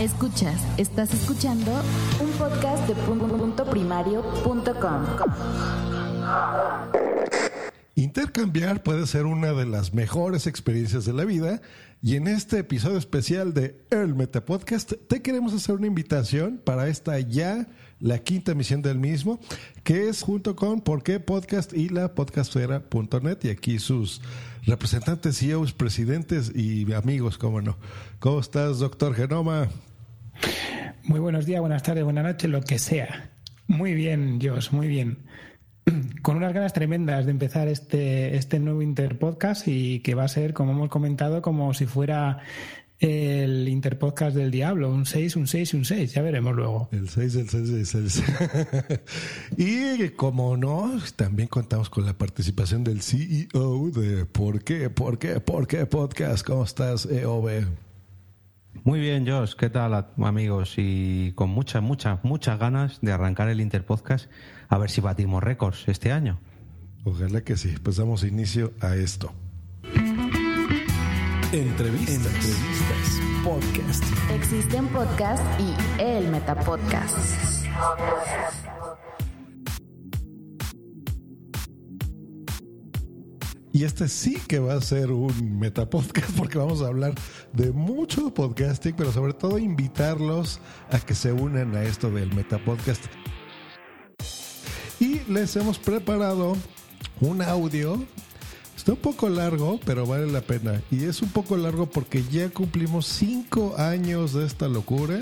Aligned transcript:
Escuchas, 0.00 0.62
estás 0.76 1.12
escuchando 1.12 1.72
un 2.20 2.30
podcast 2.38 2.86
de 2.86 2.94
punto 2.94 3.64
primario.com. 3.64 5.06
Intercambiar 7.96 8.84
puede 8.84 9.08
ser 9.08 9.26
una 9.26 9.52
de 9.52 9.66
las 9.66 9.94
mejores 9.94 10.46
experiencias 10.46 11.04
de 11.04 11.14
la 11.14 11.24
vida 11.24 11.60
y 12.00 12.14
en 12.14 12.28
este 12.28 12.60
episodio 12.60 12.96
especial 12.96 13.54
de 13.54 13.84
El 13.90 14.14
Meta 14.14 14.44
Podcast 14.44 14.92
te 15.08 15.20
queremos 15.20 15.52
hacer 15.52 15.74
una 15.74 15.88
invitación 15.88 16.60
para 16.64 16.86
esta 16.86 17.18
ya 17.18 17.66
la 17.98 18.18
quinta 18.18 18.52
emisión 18.52 18.82
del 18.82 19.00
mismo, 19.00 19.40
que 19.82 20.08
es 20.08 20.22
junto 20.22 20.54
con 20.54 20.80
Por 20.80 21.02
qué 21.02 21.18
Podcast 21.18 21.72
y 21.72 21.88
la 21.88 22.14
podcastera.net 22.14 23.38
y 23.42 23.48
aquí 23.48 23.80
sus 23.80 24.20
representantes, 24.64 25.38
CEOs, 25.38 25.72
presidentes 25.72 26.52
y 26.54 26.92
amigos, 26.92 27.36
cómo 27.36 27.60
no. 27.60 27.76
¿Cómo 28.20 28.38
estás, 28.38 28.78
doctor 28.78 29.12
Genoma? 29.12 29.68
Muy 31.04 31.20
buenos 31.20 31.46
días, 31.46 31.60
buenas 31.60 31.82
tardes, 31.82 32.04
buenas 32.04 32.24
noches, 32.24 32.50
lo 32.50 32.60
que 32.60 32.78
sea. 32.78 33.30
Muy 33.66 33.94
bien, 33.94 34.38
Jos, 34.42 34.72
muy 34.72 34.88
bien. 34.88 35.18
Con 36.22 36.36
unas 36.36 36.52
ganas 36.52 36.72
tremendas 36.72 37.24
de 37.24 37.30
empezar 37.30 37.68
este, 37.68 38.36
este 38.36 38.58
nuevo 38.58 38.82
Interpodcast 38.82 39.68
y 39.68 40.00
que 40.00 40.14
va 40.14 40.24
a 40.24 40.28
ser, 40.28 40.52
como 40.52 40.72
hemos 40.72 40.88
comentado, 40.88 41.42
como 41.42 41.72
si 41.74 41.86
fuera 41.86 42.40
el 42.98 43.68
Interpodcast 43.68 44.36
del 44.36 44.50
Diablo, 44.50 44.90
un 44.90 45.06
6, 45.06 45.36
un 45.36 45.46
6 45.46 45.72
y 45.72 45.76
un 45.76 45.84
6, 45.84 46.12
ya 46.14 46.22
veremos 46.22 46.54
luego. 46.54 46.88
El 46.92 47.08
6, 47.08 47.36
el 47.36 47.48
6, 47.48 47.94
el 47.94 48.10
6. 48.10 48.22
y 49.56 50.08
como 50.10 50.56
no, 50.56 50.98
también 51.14 51.48
contamos 51.48 51.90
con 51.90 52.04
la 52.04 52.18
participación 52.18 52.84
del 52.84 53.02
CEO 53.02 53.90
de 53.90 54.26
¿Por 54.26 54.64
qué? 54.64 54.90
¿Por 54.90 55.18
qué? 55.18 55.40
¿Por 55.40 55.66
qué 55.66 55.86
Podcast? 55.86 56.44
¿Cómo 56.44 56.64
estás, 56.64 57.06
EOB? 57.06 57.87
Muy 58.84 59.00
bien, 59.00 59.26
Josh, 59.28 59.54
¿qué 59.54 59.70
tal 59.70 60.06
amigos? 60.22 60.74
Y 60.76 61.32
con 61.32 61.50
muchas, 61.50 61.82
muchas, 61.82 62.22
muchas 62.24 62.58
ganas 62.58 63.00
de 63.00 63.12
arrancar 63.12 63.48
el 63.48 63.60
Interpodcast 63.60 64.30
a 64.68 64.78
ver 64.78 64.90
si 64.90 65.00
batimos 65.00 65.42
récords 65.42 65.88
este 65.88 66.12
año. 66.12 66.38
Ojalá 67.04 67.40
que 67.42 67.56
sí, 67.56 67.74
pues 67.82 67.96
damos 67.96 68.24
inicio 68.24 68.72
a 68.80 68.94
esto. 68.96 69.32
Entrevistas. 71.52 72.16
Entrevistas. 72.16 73.20
Podcast. 73.42 74.04
Existen 74.30 74.86
podcast 74.88 75.42
y 75.60 75.74
el 76.02 76.28
Metapodcast. 76.28 77.66
Y 83.72 83.84
este 83.84 84.08
sí 84.08 84.38
que 84.48 84.58
va 84.58 84.74
a 84.74 84.80
ser 84.80 85.10
un 85.10 85.58
metapodcast 85.58 86.30
porque 86.36 86.58
vamos 86.58 86.82
a 86.82 86.86
hablar 86.86 87.14
de 87.52 87.70
mucho 87.70 88.32
podcasting, 88.32 88.94
pero 88.96 89.12
sobre 89.12 89.34
todo 89.34 89.58
invitarlos 89.58 90.60
a 90.90 90.98
que 90.98 91.14
se 91.14 91.32
unan 91.32 91.76
a 91.76 91.82
esto 91.82 92.10
del 92.10 92.34
metapodcast. 92.34 93.04
Y 95.00 95.20
les 95.28 95.54
hemos 95.56 95.78
preparado 95.78 96.56
un 97.20 97.42
audio. 97.42 98.02
Está 98.76 98.92
un 98.92 98.98
poco 98.98 99.28
largo, 99.28 99.78
pero 99.84 100.06
vale 100.06 100.26
la 100.26 100.40
pena. 100.40 100.82
Y 100.90 101.04
es 101.04 101.20
un 101.20 101.28
poco 101.28 101.56
largo 101.56 101.86
porque 101.86 102.24
ya 102.30 102.48
cumplimos 102.48 103.06
cinco 103.06 103.76
años 103.76 104.32
de 104.32 104.46
esta 104.46 104.66
locura. 104.66 105.20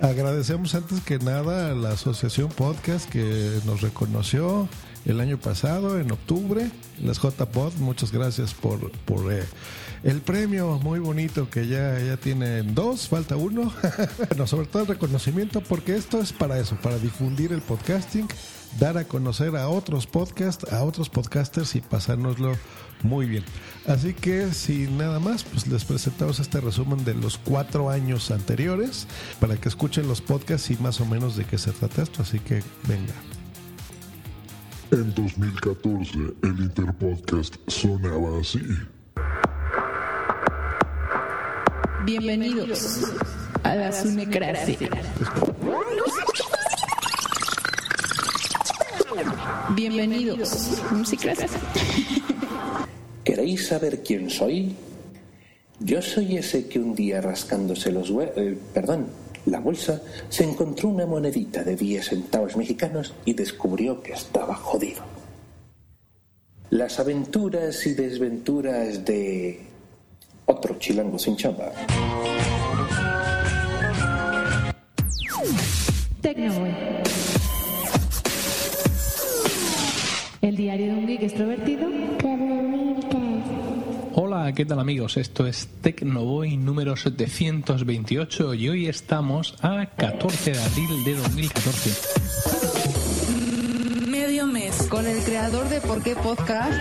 Agradecemos 0.00 0.74
antes 0.74 1.00
que 1.00 1.18
nada 1.18 1.70
a 1.70 1.74
la 1.74 1.90
Asociación 1.90 2.48
Podcast 2.48 3.08
que 3.08 3.60
nos 3.64 3.80
reconoció 3.80 4.68
el 5.04 5.20
año 5.20 5.38
pasado, 5.38 5.98
en 5.98 6.10
octubre, 6.10 6.70
las 7.02 7.18
JPod. 7.20 7.74
Muchas 7.78 8.12
gracias 8.12 8.54
por, 8.54 8.90
por 8.90 9.32
eh, 9.32 9.44
el 10.02 10.20
premio 10.20 10.78
muy 10.82 10.98
bonito 10.98 11.48
que 11.50 11.66
ya, 11.66 11.98
ya 11.98 12.16
tienen 12.16 12.74
dos, 12.74 13.08
falta 13.08 13.36
uno. 13.36 13.72
no, 14.36 14.46
sobre 14.46 14.66
todo 14.66 14.82
el 14.82 14.88
reconocimiento, 14.88 15.60
porque 15.62 15.96
esto 15.96 16.20
es 16.20 16.32
para 16.32 16.58
eso, 16.58 16.76
para 16.76 16.98
difundir 16.98 17.52
el 17.52 17.60
podcasting, 17.60 18.28
dar 18.78 18.98
a 18.98 19.04
conocer 19.04 19.56
a 19.56 19.68
otros 19.68 20.06
podcasts, 20.06 20.70
a 20.72 20.84
otros 20.84 21.08
podcasters 21.08 21.74
y 21.76 21.80
pasárnoslo 21.80 22.56
muy 23.02 23.26
bien. 23.26 23.44
Así 23.86 24.12
que 24.12 24.52
sin 24.52 24.98
nada 24.98 25.18
más, 25.18 25.44
pues 25.44 25.66
les 25.66 25.84
presentamos 25.84 26.38
este 26.38 26.60
resumen 26.60 27.04
de 27.04 27.14
los 27.14 27.38
cuatro 27.38 27.90
años 27.90 28.30
anteriores 28.30 29.06
para 29.40 29.56
que 29.56 29.68
escuchen 29.68 30.06
los 30.08 30.20
podcasts 30.20 30.70
y 30.70 30.76
más 30.76 31.00
o 31.00 31.06
menos 31.06 31.36
de 31.36 31.44
qué 31.44 31.58
se 31.58 31.72
trata 31.72 32.02
esto. 32.02 32.22
Así 32.22 32.38
que 32.38 32.62
venga. 32.86 33.14
En 34.92 35.14
2014, 35.14 36.18
el 36.42 36.58
Interpodcast 36.58 37.54
sonaba 37.68 38.40
así. 38.40 38.58
Bienvenidos 42.04 43.04
a 43.62 43.76
la 43.76 43.92
Sunecracia. 43.92 44.90
Bienvenidos. 49.76 50.80
¿Queréis 53.22 53.68
saber 53.68 54.02
quién 54.02 54.28
soy? 54.28 54.74
Yo 55.78 56.02
soy 56.02 56.36
ese 56.36 56.66
que 56.66 56.80
un 56.80 56.96
día 56.96 57.20
rascándose 57.20 57.92
los 57.92 58.10
huevos, 58.10 58.34
eh, 58.36 58.58
perdón, 58.74 59.06
la 59.46 59.60
bolsa, 59.60 60.02
se 60.28 60.44
encontró 60.44 60.88
una 60.88 61.06
monedita 61.06 61.62
de 61.64 61.76
10 61.76 62.06
centavos 62.06 62.56
mexicanos 62.56 63.14
y 63.24 63.34
descubrió 63.34 64.02
que 64.02 64.12
estaba 64.12 64.54
jodido. 64.54 65.02
Las 66.70 67.00
aventuras 67.00 67.86
y 67.86 67.94
desventuras 67.94 69.04
de 69.04 69.60
otro 70.46 70.78
chilango 70.78 71.18
sin 71.18 71.36
chamba. 71.36 71.72
Tecnoboy. 76.20 76.74
El 80.42 80.56
diario 80.56 80.86
de 80.86 80.92
un 80.92 81.06
geek 81.06 81.22
extrovertido. 81.22 81.88
Hola, 84.12 84.52
¿qué 84.52 84.64
tal 84.64 84.80
amigos? 84.80 85.16
Esto 85.16 85.46
es 85.46 85.68
Tecnoboy 85.82 86.56
número 86.56 86.96
728 86.96 88.54
y 88.54 88.68
hoy 88.68 88.88
estamos 88.88 89.54
a 89.62 89.86
14 89.86 90.50
de 90.52 90.60
abril 90.60 91.04
de 91.04 91.14
2014. 91.14 91.90
Medio 94.08 94.48
mes 94.48 94.88
con 94.90 95.06
el 95.06 95.22
creador 95.22 95.68
de 95.68 95.80
Por 95.80 96.02
qué 96.02 96.16
Podcast. 96.16 96.80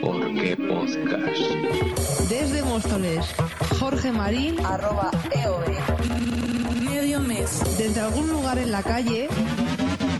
¿Por 0.00 0.34
qué 0.34 0.56
podcast? 0.56 1.40
Desde 2.28 2.62
Móstoles, 2.62 3.26
Jorge 3.80 4.12
Marín, 4.12 4.64
arroba 4.64 5.10
EOE. 5.32 5.76
Medio 6.84 7.18
mes, 7.18 7.62
desde 7.78 8.00
algún 8.00 8.28
lugar 8.28 8.58
en 8.58 8.70
la 8.70 8.84
calle, 8.84 9.28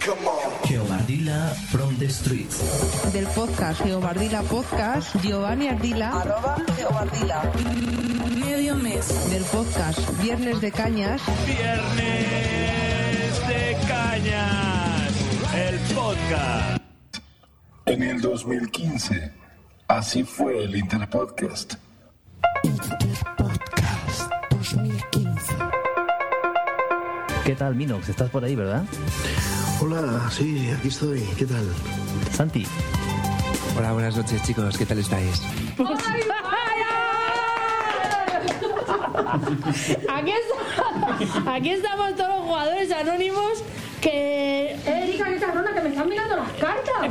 Geobardila 0.05 1.55
from 1.71 1.97
the 1.99 2.09
streets. 2.09 2.59
del 3.13 3.25
podcast 3.29 3.85
Geobardila 3.85 4.43
Podcast, 4.43 5.15
Giovanni 5.23 5.69
Ardila, 5.69 6.21
arroba 6.21 6.57
Geobardila. 6.77 7.43
Medio 8.35 8.75
mes, 8.75 9.31
del 9.31 9.45
podcast 9.45 10.01
Viernes 10.21 10.61
de 10.61 10.73
Cañas, 10.73 11.23
Viernes 11.47 13.47
de 13.47 13.77
Cañas, 13.87 15.13
el 15.55 15.79
podcast. 15.95 16.83
En 17.87 18.03
el 18.03 18.21
2015, 18.21 19.33
así 19.87 20.25
fue 20.25 20.65
el 20.65 20.75
Interpodcast. 20.75 21.75
¿Qué 27.45 27.57
tal, 27.57 27.75
Minox? 27.75 28.09
¿Estás 28.09 28.31
por 28.31 28.45
ahí, 28.45 28.55
verdad? 28.55 28.85
Hola, 29.81 30.31
sí, 30.31 30.71
aquí 30.79 30.89
estoy. 30.89 31.21
¿Qué 31.37 31.45
tal? 31.47 31.67
Santi. 32.33 32.67
Hola, 33.77 33.93
buenas 33.93 34.17
noches 34.17 34.43
chicos, 34.43 34.77
¿qué 34.79 34.87
tal 34.87 34.99
estáis? 34.99 35.43
Aquí, 40.09 40.31
está- 40.33 41.55
aquí 41.55 41.71
estamos 41.71 42.15
todos 42.17 42.29
los 42.37 42.41
jugadores 42.45 42.91
anónimos 42.93 43.65
que... 44.01 44.77
Erika, 44.87 45.25
qué 45.25 45.37
cabrona, 45.39 45.73
que 45.75 45.81
me 45.81 45.89
están 45.89 46.09
mirando 46.09 46.37
las 46.37 46.51
cartas. 46.53 47.11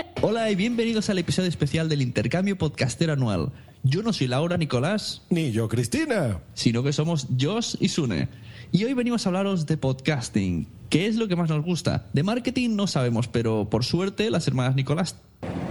Hola 0.26 0.50
y 0.50 0.54
bienvenidos 0.54 1.10
al 1.10 1.18
episodio 1.18 1.50
especial 1.50 1.90
del 1.90 2.00
intercambio 2.00 2.56
podcastero 2.56 3.12
anual. 3.12 3.52
Yo 3.82 4.02
no 4.02 4.14
soy 4.14 4.26
Laura 4.26 4.56
Nicolás, 4.56 5.20
Ni 5.28 5.52
yo, 5.52 5.68
Cristina. 5.68 6.40
sino 6.54 6.82
que 6.82 6.94
somos 6.94 7.28
Josh 7.38 7.76
y 7.78 7.90
Sune. 7.90 8.30
Y 8.72 8.84
hoy 8.84 8.94
venimos 8.94 9.26
a 9.26 9.28
hablaros 9.28 9.66
de 9.66 9.76
podcasting. 9.76 10.66
¿Qué 10.88 11.08
es 11.08 11.16
lo 11.16 11.28
que 11.28 11.36
más 11.36 11.50
nos 11.50 11.62
gusta? 11.62 12.06
De 12.14 12.22
marketing 12.22 12.74
no 12.74 12.86
sabemos, 12.86 13.28
pero 13.28 13.68
por 13.68 13.84
suerte 13.84 14.30
las 14.30 14.48
hermanas 14.48 14.74
Nicolás 14.76 15.16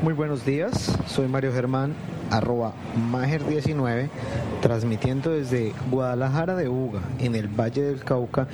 Muy 0.04 0.14
buenos 0.14 0.46
días, 0.46 0.96
soy 1.08 1.28
Mario 1.28 1.52
Germán, 1.52 1.96
arroba 2.30 2.76
Mager19, 3.12 4.10
transmitiendo 4.62 5.32
desde 5.32 5.74
Guadalajara 5.90 6.54
de 6.56 6.70
Uga, 6.70 7.02
en 7.18 7.34
el 7.34 7.48
Valle 7.48 7.82
del 7.82 8.04
Cauca. 8.04 8.48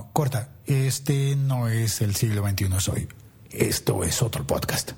No, 0.00 0.08
corta. 0.14 0.48
Este 0.64 1.36
no 1.36 1.68
es 1.68 2.00
el 2.00 2.14
siglo 2.14 2.42
XXI 2.48 2.68
soy. 2.78 3.06
Esto 3.50 4.02
es 4.02 4.22
otro 4.22 4.46
podcast. 4.46 4.92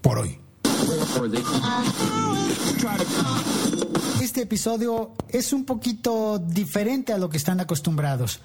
Por 0.00 0.18
hoy. 0.18 0.40
Este 4.20 4.42
episodio 4.42 5.12
es 5.28 5.52
un 5.52 5.64
poquito 5.64 6.40
diferente 6.40 7.12
a 7.12 7.18
lo 7.18 7.28
que 7.28 7.36
están 7.36 7.60
acostumbrados, 7.60 8.40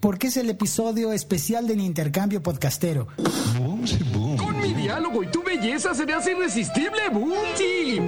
porque 0.00 0.28
es 0.28 0.38
el 0.38 0.48
episodio 0.48 1.12
especial 1.12 1.66
del 1.66 1.80
intercambio 1.80 2.42
podcastero. 2.42 3.08
Con 4.38 4.60
mi 4.62 4.72
diálogo 4.72 5.22
y 5.22 5.26
tu 5.26 5.42
belleza 5.42 5.94
serás 5.94 6.26
irresistible, 6.26 7.10
Boomsy. 7.12 8.00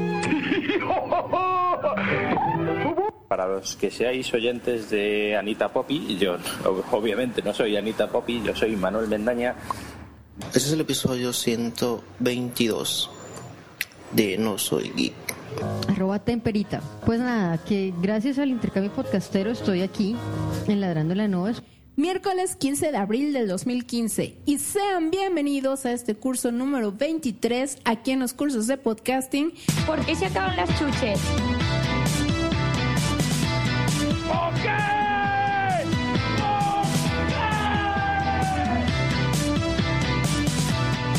Para 3.30 3.46
los 3.46 3.76
que 3.76 3.92
seáis 3.92 4.34
oyentes 4.34 4.90
de 4.90 5.36
Anita 5.36 5.68
Poppy, 5.68 6.18
yo 6.18 6.36
obviamente 6.90 7.42
no 7.42 7.54
soy 7.54 7.76
Anita 7.76 8.08
Poppy, 8.08 8.42
yo 8.44 8.56
soy 8.56 8.74
Manuel 8.74 9.06
Mendaña. 9.06 9.54
Este 10.48 10.58
es 10.58 10.72
el 10.72 10.80
episodio 10.80 11.32
122 11.32 13.08
de 14.10 14.36
No 14.36 14.58
Soy 14.58 14.90
Geek. 14.96 15.14
Arroba 15.86 16.18
temperita. 16.18 16.82
Pues 17.06 17.20
nada, 17.20 17.56
que 17.58 17.94
gracias 18.02 18.36
al 18.40 18.48
intercambio 18.48 18.92
podcastero 18.92 19.52
estoy 19.52 19.82
aquí 19.82 20.16
en 20.66 20.80
Ladrando 20.80 21.14
la 21.14 21.28
Nubes. 21.28 21.62
Miércoles 21.94 22.56
15 22.56 22.90
de 22.90 22.96
abril 22.96 23.32
del 23.32 23.46
2015 23.46 24.38
y 24.44 24.58
sean 24.58 25.12
bienvenidos 25.12 25.86
a 25.86 25.92
este 25.92 26.16
curso 26.16 26.50
número 26.50 26.90
23 26.90 27.78
aquí 27.84 28.10
en 28.10 28.18
los 28.18 28.32
cursos 28.32 28.66
de 28.66 28.76
podcasting. 28.76 29.52
¿Por 29.86 30.04
qué 30.04 30.16
se 30.16 30.26
acaban 30.26 30.56
las 30.56 30.68
chuches? 30.76 31.20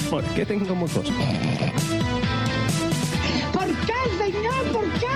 ¿Por 0.09 0.23
qué 0.35 0.45
tengo 0.45 0.75
mocos? 0.75 1.09
¿Por 3.53 3.65
qué, 3.85 3.93
señor? 4.17 4.71
¿Por 4.73 4.83
qué? 4.99 5.07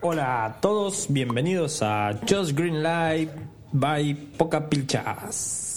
Hola 0.00 0.44
a 0.46 0.60
todos, 0.60 1.06
bienvenidos 1.08 1.80
a 1.82 2.18
Just 2.28 2.52
Green 2.58 2.82
Live 2.82 3.30
by 3.72 4.14
Poca 4.36 4.68
Pilchas. 4.68 5.67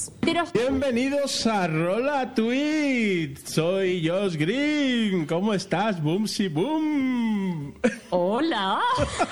Bienvenidos 0.54 1.46
a 1.46 1.68
Rola 1.68 2.34
Tweet. 2.34 3.36
Soy 3.44 4.08
Josh 4.08 4.38
Green. 4.38 5.26
¿Cómo 5.26 5.54
estás, 5.54 6.02
Boomsy 6.02 6.48
Boom? 6.48 7.74
Hola. 8.12 8.80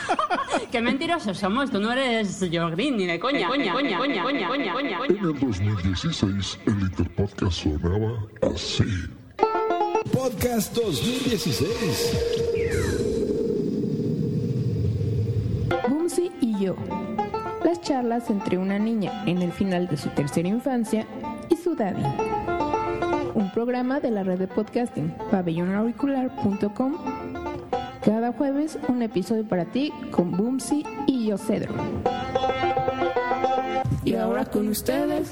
Qué 0.71 0.81
mentirosos 0.81 1.37
somos. 1.37 1.71
Tú 1.71 1.79
no 1.79 1.93
eres 1.93 2.39
Josh 2.41 2.71
Green 2.71 2.97
ni 2.97 3.05
de 3.05 3.17
coña. 3.17 3.47
Coña, 3.47 3.71
coña, 3.71 3.97
coña, 3.97 4.23
coña, 4.23 4.47
coña, 4.49 4.73
coña. 4.73 4.99
En 5.07 5.15
el 5.15 5.39
2016, 5.39 6.59
el 6.65 6.79
Interpodcast 6.81 7.63
sonaba 7.63 8.27
así. 8.53 8.83
Podcast 10.11 10.75
2016. 10.75 12.17
Boomsy 15.87 16.29
y 16.41 16.65
yo. 16.65 16.75
Las 17.79 17.87
charlas 17.87 18.29
entre 18.29 18.57
una 18.57 18.77
niña 18.77 19.23
en 19.25 19.41
el 19.41 19.53
final 19.53 19.87
de 19.87 19.95
su 19.95 20.09
tercera 20.09 20.49
infancia 20.49 21.07
y 21.49 21.55
su 21.55 21.75
daddy. 21.75 22.03
Un 23.35 23.51
programa 23.53 24.01
de 24.01 24.11
la 24.11 24.23
red 24.23 24.37
de 24.37 24.47
podcasting 24.47 25.15
pabellonauricular.com. 25.31 26.97
Cada 28.03 28.33
jueves 28.33 28.77
un 28.89 29.01
episodio 29.01 29.47
para 29.47 29.63
ti 29.63 29.93
con 30.11 30.35
Boomsy 30.35 30.83
y 31.07 31.27
yo 31.27 31.37
Cedro. 31.37 31.73
Y 34.03 34.15
ahora 34.15 34.43
con 34.43 34.67
ustedes, 34.67 35.31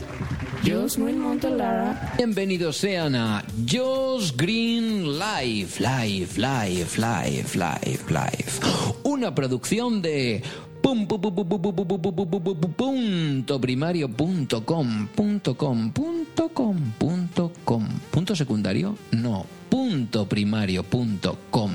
Josmin 0.65 1.19
Montelara. 1.19 2.13
Bienvenidos 2.17 2.77
sean 2.77 3.15
a 3.15 3.43
Josh 3.69 4.31
Green 4.37 5.19
Live, 5.19 5.79
Live, 5.79 6.29
Live, 6.37 6.87
Live, 6.97 7.49
Live, 7.55 7.99
Live. 8.09 8.51
Una 9.03 9.33
producción 9.33 10.01
de 10.01 10.43
punto 12.77 13.59
primario 13.59 14.07
punto 14.07 14.63
com 14.63 15.07
punto 15.07 15.57
com 15.57 15.91
punto 15.91 16.49
com 16.53 16.77
punto 16.97 17.51
com 17.65 17.83
punto 18.09 18.33
secundario 18.33 18.95
no 19.11 19.45
punto 19.69 20.25
primario 20.29 20.83
punto 20.83 21.37
com 21.51 21.71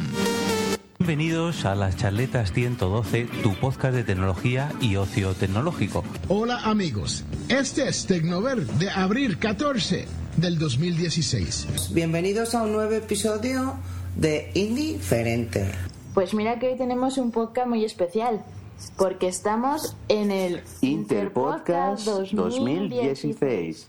Bienvenidos 0.98 1.66
a 1.66 1.74
las 1.74 1.96
charletas 1.96 2.52
112, 2.52 3.26
tu 3.42 3.54
podcast 3.56 3.94
de 3.94 4.04
tecnología 4.04 4.72
y 4.80 4.96
ocio 4.96 5.34
tecnológico. 5.34 6.04
Hola 6.28 6.60
amigos, 6.64 7.24
este 7.50 7.88
es 7.88 8.06
Tecnover 8.06 8.64
de 8.64 8.88
abril 8.88 9.38
14 9.38 10.06
del 10.38 10.58
2016. 10.58 11.92
Bienvenidos 11.92 12.54
a 12.54 12.62
un 12.62 12.72
nuevo 12.72 12.92
episodio 12.92 13.74
de 14.16 14.52
Indiferente. 14.54 15.70
Pues 16.14 16.32
mira 16.32 16.58
que 16.58 16.68
hoy 16.68 16.78
tenemos 16.78 17.18
un 17.18 17.30
podcast 17.30 17.66
muy 17.66 17.84
especial, 17.84 18.44
porque 18.96 19.28
estamos 19.28 19.96
en 20.08 20.30
el 20.30 20.62
Interpodcast 20.80 22.06
2016. 22.06 23.88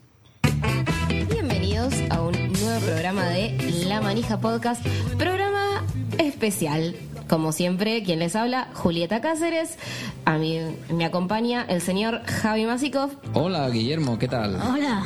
Bienvenidos 1.29 1.93
a 2.09 2.21
un 2.21 2.33
nuevo 2.33 2.85
programa 2.85 3.25
de 3.29 3.57
La 3.87 4.01
Manija 4.01 4.39
Podcast, 4.39 4.85
programa 5.17 5.83
especial. 6.17 6.95
Como 7.29 7.51
siempre, 7.51 8.03
quien 8.03 8.19
les 8.19 8.35
habla, 8.35 8.67
Julieta 8.73 9.21
Cáceres. 9.21 9.77
A 10.25 10.37
mí 10.37 10.59
me 10.93 11.05
acompaña 11.05 11.65
el 11.67 11.81
señor 11.81 12.21
Javi 12.25 12.65
Masikov. 12.65 13.11
Hola 13.33 13.69
Guillermo, 13.69 14.19
¿qué 14.19 14.27
tal? 14.27 14.55
Hola. 14.55 15.03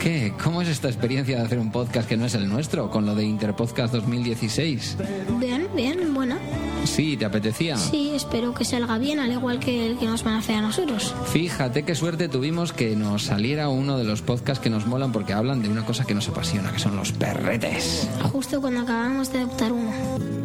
¿Qué? 0.00 0.34
¿Cómo 0.42 0.60
es 0.60 0.68
esta 0.68 0.88
experiencia 0.88 1.38
de 1.38 1.44
hacer 1.44 1.58
un 1.58 1.70
podcast 1.70 2.08
que 2.08 2.16
no 2.16 2.26
es 2.26 2.34
el 2.34 2.48
nuestro, 2.48 2.90
con 2.90 3.06
lo 3.06 3.14
de 3.14 3.24
Interpodcast 3.24 3.94
2016? 3.94 4.96
Bien, 5.38 5.68
bien, 5.74 6.12
bueno. 6.12 6.36
Sí, 6.84 7.16
¿te 7.16 7.24
apetecía? 7.24 7.76
Sí, 7.76 8.10
espero 8.14 8.54
que 8.54 8.64
salga 8.64 8.98
bien, 8.98 9.18
al 9.18 9.32
igual 9.32 9.58
que 9.58 9.86
el 9.86 9.98
que 9.98 10.06
nos 10.06 10.24
van 10.24 10.34
a 10.34 10.38
hacer 10.38 10.56
a 10.56 10.62
nosotros. 10.62 11.14
Fíjate 11.26 11.84
qué 11.84 11.94
suerte 11.94 12.28
tuvimos 12.28 12.72
que 12.72 12.96
nos 12.96 13.24
saliera 13.24 13.68
uno 13.68 13.98
de 13.98 14.04
los 14.04 14.22
podcasts 14.22 14.62
que 14.62 14.70
nos 14.70 14.86
molan 14.86 15.12
porque 15.12 15.32
hablan 15.32 15.62
de 15.62 15.68
una 15.68 15.84
cosa 15.84 16.04
que 16.04 16.14
nos 16.14 16.28
apasiona, 16.28 16.72
que 16.72 16.78
son 16.78 16.96
los 16.96 17.12
perretes. 17.12 18.08
Justo 18.32 18.60
cuando 18.60 18.80
acabamos 18.80 19.32
de 19.32 19.40
adoptar 19.40 19.72
uno. 19.72 19.92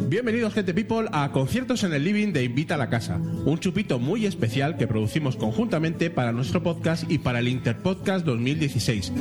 Bienvenidos, 0.08 0.54
gente 0.54 0.72
people, 0.72 1.08
a 1.12 1.30
Conciertos 1.32 1.84
en 1.84 1.92
el 1.92 2.04
Living 2.04 2.32
de 2.32 2.44
Invita 2.44 2.76
a 2.76 2.78
la 2.78 2.88
Casa, 2.88 3.16
un 3.16 3.58
chupito 3.58 3.98
muy 3.98 4.24
especial 4.24 4.76
que 4.76 4.86
producimos 4.86 5.36
conjuntamente 5.36 6.08
para 6.10 6.32
nuestro 6.32 6.62
podcast 6.62 7.10
y 7.10 7.18
para 7.18 7.40
el 7.40 7.48
Interpodcast 7.48 8.24
2016. 8.24 9.12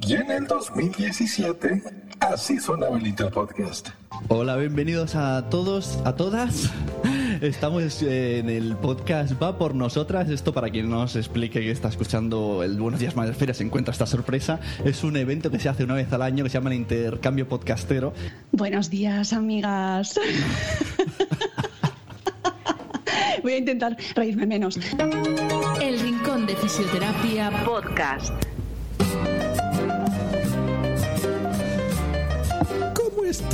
Y 0.00 0.14
en 0.14 0.30
el 0.30 0.46
2017, 0.46 1.82
así 2.20 2.58
sonaba 2.58 2.96
el 2.98 3.06
Interpodcast. 3.06 3.90
Hola, 4.28 4.56
bienvenidos 4.56 5.14
a 5.14 5.48
todos, 5.50 5.98
a 6.04 6.16
todas. 6.16 6.70
Estamos 7.40 8.02
en 8.02 8.48
el 8.48 8.76
podcast 8.76 9.40
Va 9.42 9.58
por 9.58 9.74
Nosotras. 9.74 10.30
Esto 10.30 10.52
para 10.52 10.70
quien 10.70 10.88
no 10.88 11.02
os 11.02 11.16
explique 11.16 11.60
que 11.60 11.70
está 11.70 11.88
escuchando 11.88 12.62
el 12.62 12.78
Buenos 12.78 13.00
Días 13.00 13.16
Madresfera 13.16 13.52
se 13.54 13.64
encuentra 13.64 13.92
esta 13.92 14.06
sorpresa. 14.06 14.60
Es 14.84 15.04
un 15.04 15.16
evento 15.16 15.50
que 15.50 15.58
se 15.58 15.68
hace 15.68 15.84
una 15.84 15.94
vez 15.94 16.12
al 16.12 16.22
año 16.22 16.44
que 16.44 16.50
se 16.50 16.54
llama 16.54 16.70
el 16.70 16.76
Intercambio 16.76 17.48
Podcastero. 17.48 18.14
Buenos 18.52 18.90
días, 18.90 19.32
amigas. 19.32 20.18
Voy 23.42 23.52
a 23.54 23.58
intentar 23.58 23.96
reírme 24.14 24.46
menos. 24.46 24.78
El 25.80 25.98
Rincón 26.00 26.46
de 26.46 26.54
Fisioterapia 26.54 27.50
Podcast. 27.64 28.51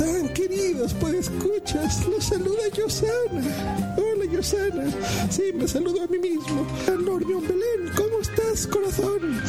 Están, 0.09 0.29
queridos? 0.33 0.93
Pues 0.99 1.29
escuchas, 1.29 2.07
los 2.07 2.23
saluda 2.23 2.67
Yosana. 2.75 3.95
Hola, 3.97 4.25
Yosana. 4.25 4.85
Sí, 5.29 5.51
me 5.53 5.67
saludo 5.67 6.03
a 6.03 6.07
mí 6.07 6.17
mismo. 6.17 6.65
Normión 6.87 7.41
Belén, 7.41 7.93
¿cómo 7.95 8.19
estás, 8.21 8.67
corazón? 8.67 9.41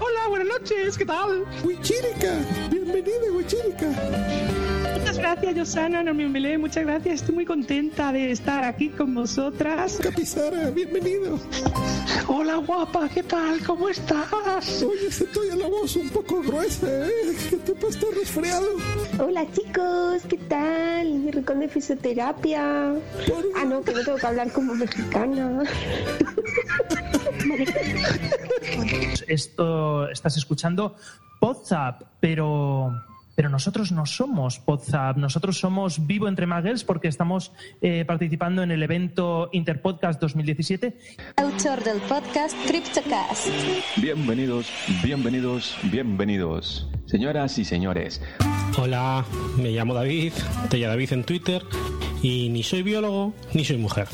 Hola, 0.00 0.28
buenas 0.28 0.48
noches, 0.48 0.96
¿qué 0.96 1.04
tal? 1.04 1.44
Huichírica, 1.64 2.38
bienvenida, 2.70 3.32
Huichírica. 3.32 4.89
Muchas 5.20 5.36
gracias, 5.36 5.54
Yosana, 5.54 6.02
Normión 6.02 6.32
Belén, 6.32 6.62
muchas 6.62 6.82
gracias. 6.82 7.16
Estoy 7.16 7.34
muy 7.34 7.44
contenta 7.44 8.10
de 8.10 8.30
estar 8.30 8.64
aquí 8.64 8.88
con 8.88 9.14
vosotras. 9.14 9.98
Capizara, 10.02 10.70
bienvenido. 10.70 11.38
Hola, 12.26 12.56
guapa, 12.56 13.06
¿qué 13.10 13.22
tal? 13.22 13.62
¿Cómo 13.66 13.90
estás? 13.90 14.82
Oye, 14.82 15.12
se 15.12 15.24
estoy 15.24 15.50
a 15.50 15.56
la 15.56 15.68
voz 15.68 15.94
un 15.96 16.08
poco 16.08 16.40
gruesa, 16.40 16.86
¿eh? 17.06 17.36
¿Qué 17.50 17.56
te 17.58 17.74
resfriado? 18.18 18.66
Hola 19.18 19.44
chicos, 19.52 20.22
¿qué 20.26 20.38
tal? 20.38 21.10
Mi 21.10 21.30
rincón 21.30 21.60
de 21.60 21.68
fisioterapia. 21.68 22.94
Ah, 23.56 23.64
no, 23.66 23.82
que 23.82 23.92
no 23.92 24.02
tengo 24.02 24.16
que 24.16 24.26
hablar 24.26 24.50
como 24.52 24.74
mexicana. 24.74 25.64
Esto 29.28 30.08
estás 30.08 30.38
escuchando 30.38 30.96
WhatsApp, 31.42 32.04
pero 32.20 32.90
pero 33.40 33.48
nosotros 33.48 33.90
no 33.90 34.04
somos 34.04 34.60
WhatsApp, 34.66 35.16
nosotros 35.16 35.58
somos 35.58 36.06
Vivo 36.06 36.28
Entre 36.28 36.44
Magels 36.44 36.84
porque 36.84 37.08
estamos 37.08 37.52
eh, 37.80 38.04
participando 38.06 38.62
en 38.62 38.70
el 38.70 38.82
evento 38.82 39.48
Interpodcast 39.52 40.20
2017. 40.20 40.94
Autor 41.36 41.82
del 41.82 42.02
podcast 42.02 42.54
CryptoCast. 42.66 43.46
Bienvenidos, 43.96 44.70
bienvenidos, 45.02 45.74
bienvenidos. 45.84 46.86
Señoras 47.06 47.56
y 47.56 47.64
señores, 47.64 48.20
Hola, 48.76 49.24
me 49.56 49.70
llamo 49.70 49.94
David, 49.94 50.34
te 50.68 50.78
David 50.78 51.14
en 51.14 51.24
Twitter 51.24 51.62
y 52.22 52.50
ni 52.50 52.62
soy 52.62 52.82
biólogo 52.82 53.32
ni 53.54 53.64
soy 53.64 53.78
mujer. 53.78 54.08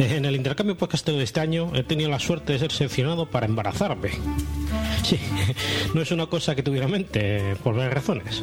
En 0.00 0.24
el 0.24 0.34
intercambio 0.34 0.76
podcastero 0.76 1.16
de 1.16 1.22
este 1.22 1.38
año 1.38 1.70
he 1.76 1.84
tenido 1.84 2.10
la 2.10 2.18
suerte 2.18 2.54
de 2.54 2.58
ser 2.58 2.72
seleccionado 2.72 3.30
para 3.30 3.46
embarazarme. 3.46 4.10
Sí, 5.02 5.18
no 5.94 6.02
es 6.02 6.10
una 6.10 6.26
cosa 6.26 6.54
que 6.54 6.62
tuviera 6.62 6.86
en 6.86 6.92
mente 6.92 7.56
por 7.62 7.74
varias 7.74 7.94
razones. 7.94 8.42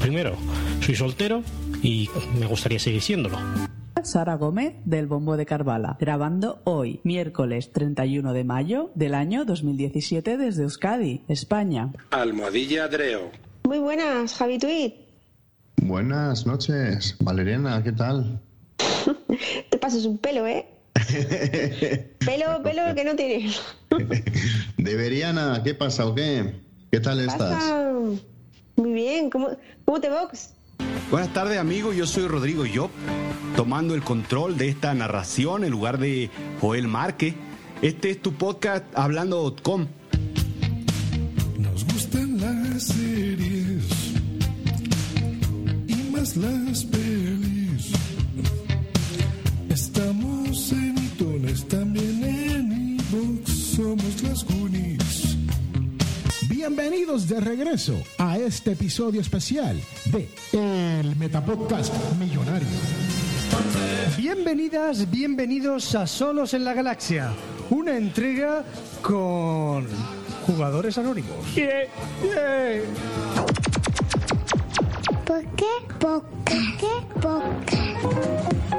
Primero, 0.00 0.36
soy 0.80 0.94
soltero 0.94 1.42
y 1.82 2.08
me 2.38 2.46
gustaría 2.46 2.78
seguir 2.78 3.02
siéndolo. 3.02 3.38
Sara 4.04 4.36
Gómez 4.36 4.74
del 4.84 5.06
Bombo 5.06 5.36
de 5.36 5.46
Carvala, 5.46 5.96
grabando 5.98 6.60
hoy, 6.64 7.00
miércoles 7.04 7.72
31 7.72 8.32
de 8.34 8.44
mayo 8.44 8.90
del 8.94 9.14
año 9.14 9.44
2017 9.44 10.36
desde 10.36 10.62
Euskadi, 10.62 11.24
España. 11.28 11.90
Almohadilla 12.10 12.86
Dreo. 12.88 13.30
Muy 13.64 13.78
buenas, 13.78 14.34
Javi 14.34 14.58
Tweet. 14.58 14.94
Buenas 15.76 16.46
noches, 16.46 17.16
Valeriana, 17.20 17.82
¿qué 17.82 17.92
tal? 17.92 18.40
Te 19.70 19.78
pasas 19.78 20.04
un 20.04 20.18
pelo, 20.18 20.46
¿eh? 20.46 20.66
pelo, 22.24 22.62
pelo 22.62 22.94
que 22.94 23.04
no 23.04 23.16
tienes. 23.16 23.60
Deberiana, 24.76 25.62
¿qué 25.62 25.74
pasa 25.74 26.06
o 26.06 26.14
qué? 26.14 26.54
¿Qué 26.90 27.00
tal 27.00 27.20
estás? 27.20 27.62
Muy 28.76 28.92
bien, 28.92 29.30
¿cómo, 29.30 29.50
cómo 29.84 30.00
te 30.00 30.10
vox? 30.10 30.54
Buenas 31.10 31.32
tardes 31.32 31.58
amigos, 31.58 31.96
yo 31.96 32.06
soy 32.06 32.26
Rodrigo 32.26 32.64
Job, 32.72 32.90
tomando 33.56 33.94
el 33.94 34.02
control 34.02 34.56
de 34.56 34.68
esta 34.68 34.94
narración 34.94 35.64
en 35.64 35.70
lugar 35.70 35.98
de 35.98 36.30
Joel 36.60 36.88
Márquez. 36.88 37.34
Este 37.82 38.10
es 38.10 38.22
tu 38.22 38.32
podcast 38.32 38.84
hablando.com. 38.94 39.86
Nos 41.58 41.84
gustan 41.84 42.40
las 42.40 42.82
series 42.84 44.14
y 45.86 46.10
más 46.10 46.36
las 46.36 46.84
pelis. 46.84 47.33
Bienvenidos 56.66 57.28
de 57.28 57.40
regreso 57.40 57.92
a 58.16 58.38
este 58.38 58.72
episodio 58.72 59.20
especial 59.20 59.78
de 60.06 60.26
El 60.54 61.14
Metapodcast 61.16 61.92
Millonario. 62.18 62.66
Bienvenidas, 64.16 65.10
bienvenidos 65.10 65.94
a 65.94 66.06
Solos 66.06 66.54
en 66.54 66.64
la 66.64 66.72
Galaxia, 66.72 67.32
una 67.68 67.98
entrega 67.98 68.64
con 69.02 69.86
jugadores 70.46 70.96
anónimos. 70.96 71.36
¿Por 75.26 75.44
qué? 75.56 75.66
¿Por 76.00 76.24
qué? 76.46 76.88
¿Por 77.20 77.42
qué? 77.66 77.94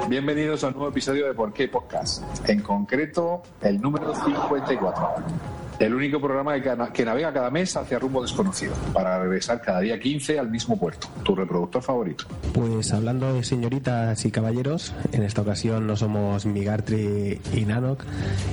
Bienvenidos 0.08 0.64
a 0.64 0.68
un 0.68 0.74
nuevo 0.74 0.88
episodio 0.88 1.28
de 1.28 1.34
Por 1.34 1.52
qué 1.52 1.68
Podcast, 1.68 2.24
en 2.50 2.62
concreto 2.62 3.44
el 3.60 3.80
número 3.80 4.12
54. 4.12 5.65
El 5.78 5.94
único 5.94 6.20
programa 6.20 6.54
que, 6.92 7.04
navega 7.04 7.32
cada 7.32 7.50
mes 7.50 7.76
hacia 7.76 7.98
rumbo 7.98 8.22
desconocido, 8.22 8.72
para 8.94 9.18
regresar 9.18 9.60
cada 9.60 9.80
día 9.80 10.00
15 10.00 10.38
al 10.38 10.50
mismo 10.50 10.78
puerto, 10.78 11.08
tu 11.22 11.34
reproductor 11.34 11.82
favorito. 11.82 12.24
Pues 12.54 12.92
hablando 12.94 13.34
de 13.34 13.44
señoritas 13.44 14.24
y 14.24 14.30
caballeros, 14.30 14.94
en 15.12 15.22
esta 15.22 15.42
ocasión 15.42 15.86
no 15.86 15.96
somos 15.96 16.46
Migartri 16.46 17.40
y 17.52 17.64
Nanok, 17.66 18.04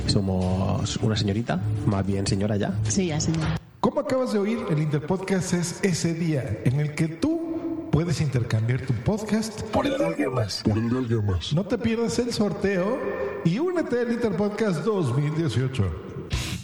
somos 0.08 0.98
una 0.98 1.15
señorita, 1.15 1.62
más 1.86 2.06
bien 2.06 2.27
señora 2.27 2.58
ya. 2.58 2.74
Sí, 2.89 3.08
ya, 3.08 3.20
señor. 3.22 3.48
Como 3.80 4.01
acabas 4.01 4.34
de 4.34 4.39
oír, 4.39 4.60
el 4.70 4.80
Interpodcast 4.80 5.53
es 5.53 5.80
ese 5.82 6.13
día 6.13 6.60
en 6.65 6.80
el 6.82 6.94
que 6.94 7.08
tú 7.08 7.89
puedes 7.92 8.20
intercambiar 8.22 8.82
tu 8.82 8.94
podcast 8.94 9.62
por 9.68 9.86
el 9.86 9.98
de 9.98 10.06
alguien 10.06 10.34
más. 10.34 10.62
Por 10.63 10.77
el 10.77 10.89
de 10.89 10.98
alguien 10.98 11.25
más. 11.25 11.53
No 11.53 11.63
te 11.63 11.77
pierdas 11.77 12.20
el 12.20 12.34
sorteo 12.34 13.00
y 13.46 13.60
únete 13.60 14.00
al 14.00 14.12
Interpodcast 14.12 14.84
2018. 14.84 16.12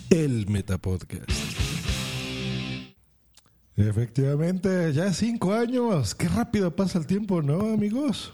El 0.09 0.47
Metapodcast. 0.49 1.29
Efectivamente, 3.77 4.91
ya 4.91 5.13
cinco 5.13 5.53
años. 5.53 6.15
Qué 6.15 6.27
rápido 6.27 6.75
pasa 6.75 6.97
el 6.97 7.05
tiempo, 7.05 7.43
¿no, 7.43 7.73
amigos? 7.73 8.33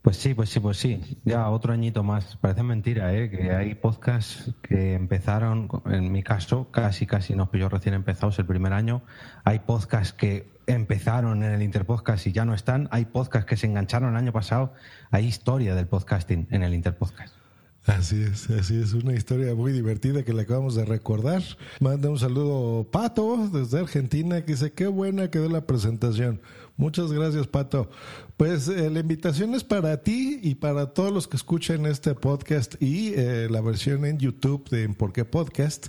Pues 0.00 0.16
sí, 0.16 0.32
pues 0.32 0.48
sí, 0.48 0.58
pues 0.58 0.78
sí. 0.78 1.20
Ya 1.24 1.50
otro 1.50 1.74
añito 1.74 2.02
más. 2.02 2.36
Parece 2.36 2.62
mentira, 2.62 3.14
¿eh? 3.14 3.30
Que 3.30 3.52
hay 3.52 3.74
podcasts 3.74 4.54
que 4.62 4.94
empezaron, 4.94 5.68
en 5.84 6.10
mi 6.10 6.22
caso, 6.22 6.70
casi, 6.70 7.06
casi 7.06 7.34
nos 7.34 7.50
pilló 7.50 7.68
recién 7.68 7.94
empezados 7.94 8.38
el 8.38 8.46
primer 8.46 8.72
año. 8.72 9.02
Hay 9.44 9.58
podcasts 9.58 10.14
que 10.14 10.48
empezaron 10.66 11.44
en 11.44 11.52
el 11.52 11.62
Interpodcast 11.62 12.26
y 12.26 12.32
ya 12.32 12.46
no 12.46 12.54
están. 12.54 12.88
Hay 12.90 13.04
podcasts 13.04 13.46
que 13.46 13.58
se 13.58 13.66
engancharon 13.66 14.12
el 14.12 14.16
año 14.16 14.32
pasado. 14.32 14.72
Hay 15.10 15.26
historia 15.26 15.74
del 15.74 15.86
podcasting 15.86 16.48
en 16.50 16.62
el 16.62 16.72
Interpodcast. 16.72 17.39
Así 17.86 18.22
es, 18.22 18.50
así 18.50 18.80
es, 18.80 18.92
una 18.92 19.14
historia 19.14 19.54
muy 19.54 19.72
divertida 19.72 20.22
que 20.22 20.34
le 20.34 20.42
acabamos 20.42 20.74
de 20.74 20.84
recordar. 20.84 21.42
Manda 21.80 22.10
un 22.10 22.18
saludo 22.18 22.86
Pato 22.90 23.48
desde 23.50 23.80
Argentina 23.80 24.44
que 24.44 24.52
dice, 24.52 24.72
qué 24.72 24.86
buena 24.86 25.30
quedó 25.30 25.48
la 25.48 25.66
presentación. 25.66 26.42
Muchas 26.76 27.10
gracias 27.10 27.46
Pato. 27.46 27.90
Pues 28.36 28.68
eh, 28.68 28.90
la 28.90 29.00
invitación 29.00 29.54
es 29.54 29.64
para 29.64 30.02
ti 30.02 30.40
y 30.42 30.56
para 30.56 30.92
todos 30.92 31.10
los 31.10 31.26
que 31.26 31.36
escuchen 31.36 31.86
este 31.86 32.14
podcast 32.14 32.80
y 32.82 33.14
eh, 33.14 33.48
la 33.50 33.62
versión 33.62 34.04
en 34.04 34.18
YouTube 34.18 34.68
de 34.68 34.88
Por 34.90 35.12
qué 35.12 35.24
Podcast 35.24 35.88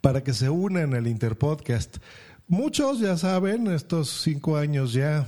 para 0.00 0.22
que 0.22 0.32
se 0.32 0.50
unan 0.50 0.94
al 0.94 1.06
Interpodcast. 1.06 1.98
Muchos 2.48 2.98
ya 2.98 3.16
saben, 3.16 3.68
estos 3.68 4.08
cinco 4.22 4.56
años 4.56 4.92
ya 4.92 5.26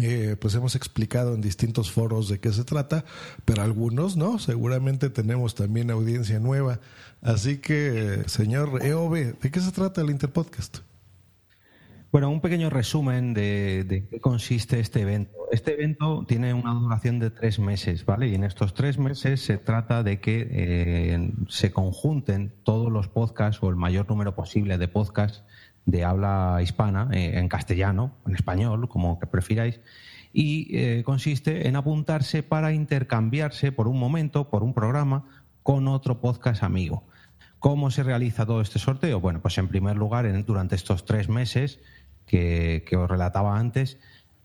eh, 0.00 0.36
pues 0.38 0.54
hemos 0.54 0.74
explicado 0.74 1.34
en 1.34 1.40
distintos 1.40 1.90
foros 1.90 2.28
de 2.28 2.40
qué 2.40 2.52
se 2.52 2.64
trata, 2.64 3.04
pero 3.44 3.62
algunos 3.62 4.16
no, 4.16 4.38
seguramente 4.38 5.08
tenemos 5.08 5.54
también 5.54 5.90
audiencia 5.90 6.38
nueva. 6.40 6.80
Así 7.22 7.58
que, 7.58 8.24
señor 8.26 8.84
EOB, 8.84 9.40
¿de 9.40 9.50
qué 9.50 9.60
se 9.60 9.72
trata 9.72 10.02
el 10.02 10.10
Interpodcast? 10.10 10.78
Bueno, 12.12 12.30
un 12.30 12.40
pequeño 12.40 12.70
resumen 12.70 13.34
de, 13.34 13.84
de 13.84 14.06
qué 14.06 14.20
consiste 14.20 14.80
este 14.80 15.02
evento. 15.02 15.38
Este 15.52 15.74
evento 15.74 16.24
tiene 16.26 16.52
una 16.52 16.72
duración 16.74 17.18
de 17.18 17.30
tres 17.30 17.58
meses, 17.58 18.04
¿vale? 18.04 18.28
Y 18.28 18.34
en 18.34 18.44
estos 18.44 18.74
tres 18.74 18.98
meses 18.98 19.40
se 19.40 19.56
trata 19.56 20.02
de 20.02 20.20
que 20.20 20.46
eh, 20.50 21.32
se 21.48 21.70
conjunten 21.70 22.54
todos 22.64 22.92
los 22.92 23.08
podcasts 23.08 23.62
o 23.62 23.70
el 23.70 23.76
mayor 23.76 24.08
número 24.08 24.34
posible 24.34 24.76
de 24.76 24.88
podcasts 24.88 25.42
de 25.88 26.04
habla 26.04 26.58
hispana, 26.62 27.08
eh, 27.12 27.38
en 27.38 27.48
castellano, 27.48 28.12
en 28.26 28.34
español, 28.34 28.90
como 28.90 29.18
que 29.18 29.26
prefiráis, 29.26 29.80
y 30.34 30.68
eh, 30.76 31.02
consiste 31.02 31.66
en 31.66 31.76
apuntarse 31.76 32.42
para 32.42 32.72
intercambiarse 32.72 33.72
por 33.72 33.88
un 33.88 33.98
momento, 33.98 34.50
por 34.50 34.62
un 34.62 34.74
programa, 34.74 35.24
con 35.62 35.88
otro 35.88 36.20
podcast 36.20 36.62
amigo. 36.62 37.04
¿Cómo 37.58 37.90
se 37.90 38.02
realiza 38.02 38.44
todo 38.44 38.60
este 38.60 38.78
sorteo? 38.78 39.18
Bueno, 39.18 39.40
pues 39.40 39.56
en 39.56 39.68
primer 39.68 39.96
lugar, 39.96 40.30
durante 40.44 40.76
estos 40.76 41.06
tres 41.06 41.30
meses 41.30 41.80
que, 42.26 42.84
que 42.86 42.96
os 42.96 43.08
relataba 43.08 43.58
antes, 43.58 43.98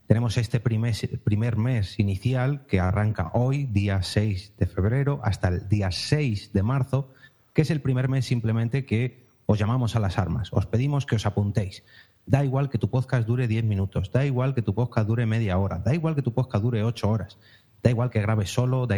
tenemos 0.08 0.38
este 0.38 0.62
primer, 0.62 0.96
primer 1.26 1.58
mes 1.58 2.00
inicial 2.00 2.66
que 2.68 2.80
arranca 2.80 3.32
hoy, 3.34 3.66
día 3.66 4.02
6 4.02 4.54
de 4.58 4.66
febrero, 4.66 5.20
hasta 5.26 5.50
el 5.50 5.68
día 5.68 5.92
6 5.92 6.54
de 6.54 6.64
marzo, 6.64 7.14
que 7.54 7.64
es 7.64 7.70
el 7.70 7.82
primer 7.82 8.08
mes 8.08 8.26
simplemente 8.26 8.86
que 8.86 9.23
os 9.46 9.60
llamamos 9.60 9.96
a 9.96 10.00
las 10.00 10.18
armas. 10.18 10.50
Os 10.52 10.66
pedimos 10.66 11.06
que 11.06 11.16
os 11.16 11.26
apuntéis. 11.26 11.84
Da 12.26 12.44
igual 12.44 12.70
que 12.70 12.78
tu 12.78 12.90
podcast 12.90 13.28
dure 13.28 13.48
10 13.48 13.66
minutos, 13.66 14.12
da 14.12 14.26
igual 14.26 14.56
que 14.56 14.62
tu 14.62 14.74
podcast 14.74 15.08
dure 15.08 15.26
media 15.26 15.58
hora, 15.58 15.80
da 15.80 15.94
igual 15.94 16.16
que 16.16 16.22
tu 16.22 16.34
podcast 16.34 16.64
dure 16.64 16.84
8 16.84 17.10
horas, 17.10 17.38
da 17.84 17.90
igual 17.90 18.10
que 18.10 18.22
grabes 18.22 18.54
solo, 18.54 18.88
da, 18.88 18.98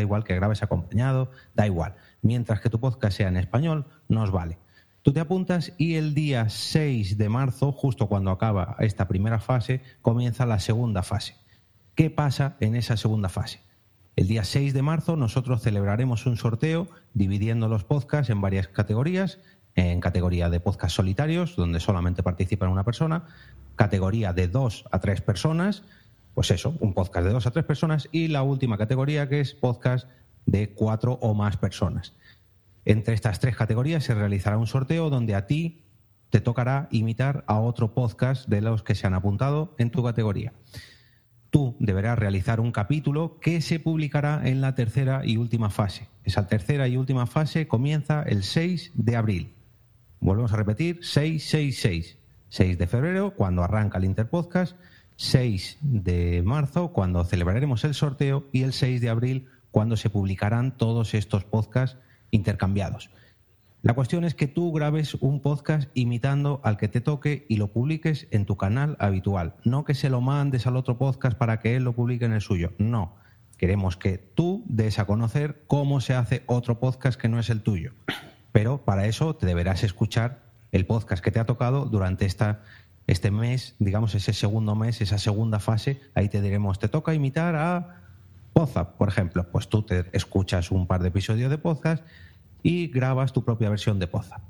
igual 0.00 0.24
que 0.24 0.34
grabes 0.34 0.62
acompañado, 0.62 1.30
da 1.54 1.66
igual. 1.66 1.94
Mientras 2.20 2.60
que 2.60 2.70
tu 2.70 2.80
podcast 2.80 3.16
sea 3.16 3.28
en 3.28 3.36
español, 3.36 3.86
nos 4.08 4.32
vale. 4.32 4.58
Tú 5.02 5.12
te 5.12 5.20
apuntas 5.20 5.72
y 5.78 5.94
el 5.94 6.14
día 6.14 6.48
6 6.48 7.16
de 7.16 7.28
marzo, 7.28 7.70
justo 7.70 8.08
cuando 8.08 8.32
acaba 8.32 8.74
esta 8.80 9.06
primera 9.06 9.38
fase, 9.38 9.82
comienza 10.02 10.46
la 10.46 10.58
segunda 10.58 11.02
fase. 11.02 11.36
¿Qué 11.94 12.10
pasa 12.10 12.56
en 12.58 12.74
esa 12.74 12.96
segunda 12.96 13.28
fase? 13.28 13.60
El 14.16 14.28
día 14.28 14.44
6 14.44 14.74
de 14.74 14.82
marzo 14.82 15.16
nosotros 15.16 15.62
celebraremos 15.62 16.26
un 16.26 16.36
sorteo 16.36 16.88
dividiendo 17.14 17.68
los 17.68 17.84
podcasts 17.84 18.30
en 18.30 18.40
varias 18.40 18.68
categorías, 18.68 19.38
en 19.76 20.00
categoría 20.00 20.50
de 20.50 20.60
podcast 20.60 20.96
solitarios, 20.96 21.56
donde 21.56 21.80
solamente 21.80 22.22
participa 22.22 22.68
una 22.68 22.84
persona, 22.84 23.26
categoría 23.76 24.32
de 24.32 24.48
dos 24.48 24.84
a 24.90 25.00
tres 25.00 25.20
personas, 25.20 25.82
pues 26.34 26.50
eso, 26.50 26.76
un 26.80 26.94
podcast 26.94 27.26
de 27.26 27.32
dos 27.32 27.46
a 27.46 27.50
tres 27.50 27.64
personas, 27.64 28.08
y 28.12 28.28
la 28.28 28.42
última 28.42 28.78
categoría 28.78 29.28
que 29.28 29.40
es 29.40 29.54
podcast 29.54 30.08
de 30.46 30.70
cuatro 30.70 31.18
o 31.20 31.34
más 31.34 31.56
personas. 31.56 32.14
Entre 32.84 33.14
estas 33.14 33.40
tres 33.40 33.56
categorías 33.56 34.04
se 34.04 34.14
realizará 34.14 34.58
un 34.58 34.66
sorteo 34.66 35.10
donde 35.10 35.34
a 35.34 35.46
ti 35.46 35.84
te 36.30 36.40
tocará 36.40 36.88
imitar 36.90 37.44
a 37.46 37.58
otro 37.60 37.94
podcast 37.94 38.48
de 38.48 38.60
los 38.60 38.82
que 38.82 38.94
se 38.94 39.06
han 39.06 39.14
apuntado 39.14 39.74
en 39.78 39.90
tu 39.90 40.02
categoría. 40.02 40.52
Tú 41.50 41.76
deberás 41.78 42.18
realizar 42.18 42.58
un 42.58 42.72
capítulo 42.72 43.38
que 43.40 43.60
se 43.60 43.78
publicará 43.78 44.42
en 44.44 44.60
la 44.60 44.74
tercera 44.74 45.22
y 45.24 45.36
última 45.36 45.70
fase. 45.70 46.08
Esa 46.24 46.48
tercera 46.48 46.88
y 46.88 46.96
última 46.96 47.26
fase 47.26 47.68
comienza 47.68 48.22
el 48.24 48.42
6 48.42 48.90
de 48.94 49.16
abril. 49.16 49.54
Volvemos 50.24 50.54
a 50.54 50.56
repetir, 50.56 51.00
666. 51.04 52.16
6 52.48 52.78
de 52.78 52.86
febrero, 52.86 53.34
cuando 53.34 53.62
arranca 53.62 53.98
el 53.98 54.06
Interpodcast, 54.06 54.74
6 55.16 55.80
de 55.82 56.42
marzo, 56.42 56.92
cuando 56.92 57.22
celebraremos 57.24 57.84
el 57.84 57.92
sorteo, 57.92 58.46
y 58.50 58.62
el 58.62 58.72
6 58.72 59.02
de 59.02 59.10
abril, 59.10 59.48
cuando 59.70 59.98
se 59.98 60.08
publicarán 60.08 60.78
todos 60.78 61.12
estos 61.12 61.44
podcasts 61.44 61.98
intercambiados. 62.30 63.10
La 63.82 63.92
cuestión 63.92 64.24
es 64.24 64.34
que 64.34 64.46
tú 64.46 64.72
grabes 64.72 65.12
un 65.12 65.42
podcast 65.42 65.90
imitando 65.92 66.62
al 66.64 66.78
que 66.78 66.88
te 66.88 67.02
toque 67.02 67.44
y 67.50 67.58
lo 67.58 67.70
publiques 67.70 68.26
en 68.30 68.46
tu 68.46 68.56
canal 68.56 68.96
habitual. 69.00 69.56
No 69.62 69.84
que 69.84 69.92
se 69.92 70.08
lo 70.08 70.22
mandes 70.22 70.66
al 70.66 70.78
otro 70.78 70.96
podcast 70.96 71.36
para 71.36 71.60
que 71.60 71.76
él 71.76 71.84
lo 71.84 71.92
publique 71.92 72.24
en 72.24 72.32
el 72.32 72.40
suyo. 72.40 72.72
No. 72.78 73.16
Queremos 73.58 73.98
que 73.98 74.16
tú 74.16 74.64
des 74.68 74.98
a 74.98 75.04
conocer 75.04 75.64
cómo 75.66 76.00
se 76.00 76.14
hace 76.14 76.44
otro 76.46 76.80
podcast 76.80 77.20
que 77.20 77.28
no 77.28 77.38
es 77.38 77.50
el 77.50 77.60
tuyo. 77.60 77.92
Pero 78.54 78.84
para 78.84 79.06
eso 79.06 79.34
te 79.34 79.46
deberás 79.46 79.82
escuchar 79.82 80.44
el 80.70 80.86
podcast 80.86 81.24
que 81.24 81.32
te 81.32 81.40
ha 81.40 81.44
tocado 81.44 81.86
durante 81.86 82.24
esta, 82.24 82.62
este 83.08 83.32
mes, 83.32 83.74
digamos 83.80 84.14
ese 84.14 84.32
segundo 84.32 84.76
mes, 84.76 85.00
esa 85.00 85.18
segunda 85.18 85.58
fase. 85.58 86.00
Ahí 86.14 86.28
te 86.28 86.40
diremos, 86.40 86.78
te 86.78 86.86
toca 86.86 87.14
imitar 87.14 87.56
a 87.56 88.02
Poza, 88.52 88.96
por 88.96 89.08
ejemplo. 89.08 89.50
Pues 89.50 89.66
tú 89.66 89.82
te 89.82 90.04
escuchas 90.12 90.70
un 90.70 90.86
par 90.86 91.02
de 91.02 91.08
episodios 91.08 91.50
de 91.50 91.58
podcast 91.58 92.04
y 92.62 92.86
grabas 92.86 93.32
tu 93.32 93.44
propia 93.44 93.70
versión 93.70 93.98
de 93.98 94.06
Poza. 94.06 94.42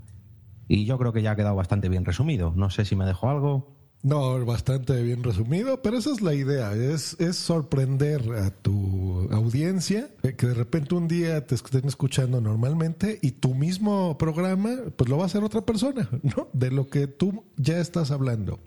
Y 0.68 0.84
yo 0.84 0.99
creo 0.99 1.14
que 1.14 1.23
ya 1.23 1.30
ha 1.30 1.37
quedado 1.37 1.56
bastante 1.56 1.88
bien 1.88 2.04
resumido. 2.04 2.52
No 2.54 2.68
sé 2.68 2.84
si 2.84 2.96
me 2.96 3.06
dejo 3.06 3.30
algo. 3.30 3.75
No, 4.04 4.44
bastante 4.44 5.02
bien 5.02 5.23
resumido, 5.23 5.80
pero 5.80 5.96
esa 5.96 6.12
es 6.12 6.20
la 6.20 6.34
idea, 6.34 6.75
es, 6.75 7.16
es 7.18 7.37
sorprender 7.37 8.20
a 8.34 8.50
tu 8.50 9.26
audiencia, 9.32 10.11
eh, 10.23 10.34
que 10.34 10.49
de 10.49 10.52
repente 10.52 10.94
un 10.94 11.08
día 11.08 11.46
te 11.46 11.54
estén 11.54 11.87
escuchando 11.87 12.38
normalmente 12.42 13.18
y 13.23 13.30
tu 13.30 13.54
mismo 13.54 14.18
programa, 14.18 14.76
pues 14.94 15.08
lo 15.08 15.16
va 15.16 15.23
a 15.23 15.26
hacer 15.26 15.42
otra 15.42 15.62
persona, 15.62 16.06
¿no? 16.23 16.49
De 16.52 16.70
lo 16.70 16.90
que 16.90 17.06
tú 17.06 17.44
ya 17.56 17.78
estás 17.78 18.11
hablando. 18.11 18.61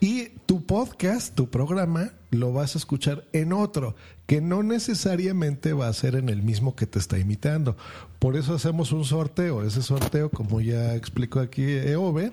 Y 0.00 0.28
tu 0.46 0.64
podcast, 0.64 1.34
tu 1.34 1.50
programa, 1.50 2.12
lo 2.30 2.52
vas 2.52 2.76
a 2.76 2.78
escuchar 2.78 3.24
en 3.32 3.52
otro, 3.52 3.96
que 4.26 4.40
no 4.40 4.62
necesariamente 4.62 5.72
va 5.72 5.88
a 5.88 5.92
ser 5.92 6.14
en 6.14 6.28
el 6.28 6.42
mismo 6.42 6.76
que 6.76 6.86
te 6.86 7.00
está 7.00 7.18
imitando. 7.18 7.76
Por 8.20 8.36
eso 8.36 8.54
hacemos 8.54 8.92
un 8.92 9.04
sorteo. 9.04 9.64
Ese 9.64 9.82
sorteo, 9.82 10.30
como 10.30 10.60
ya 10.60 10.94
explicó 10.94 11.40
aquí 11.40 11.64
EOB, 11.64 12.30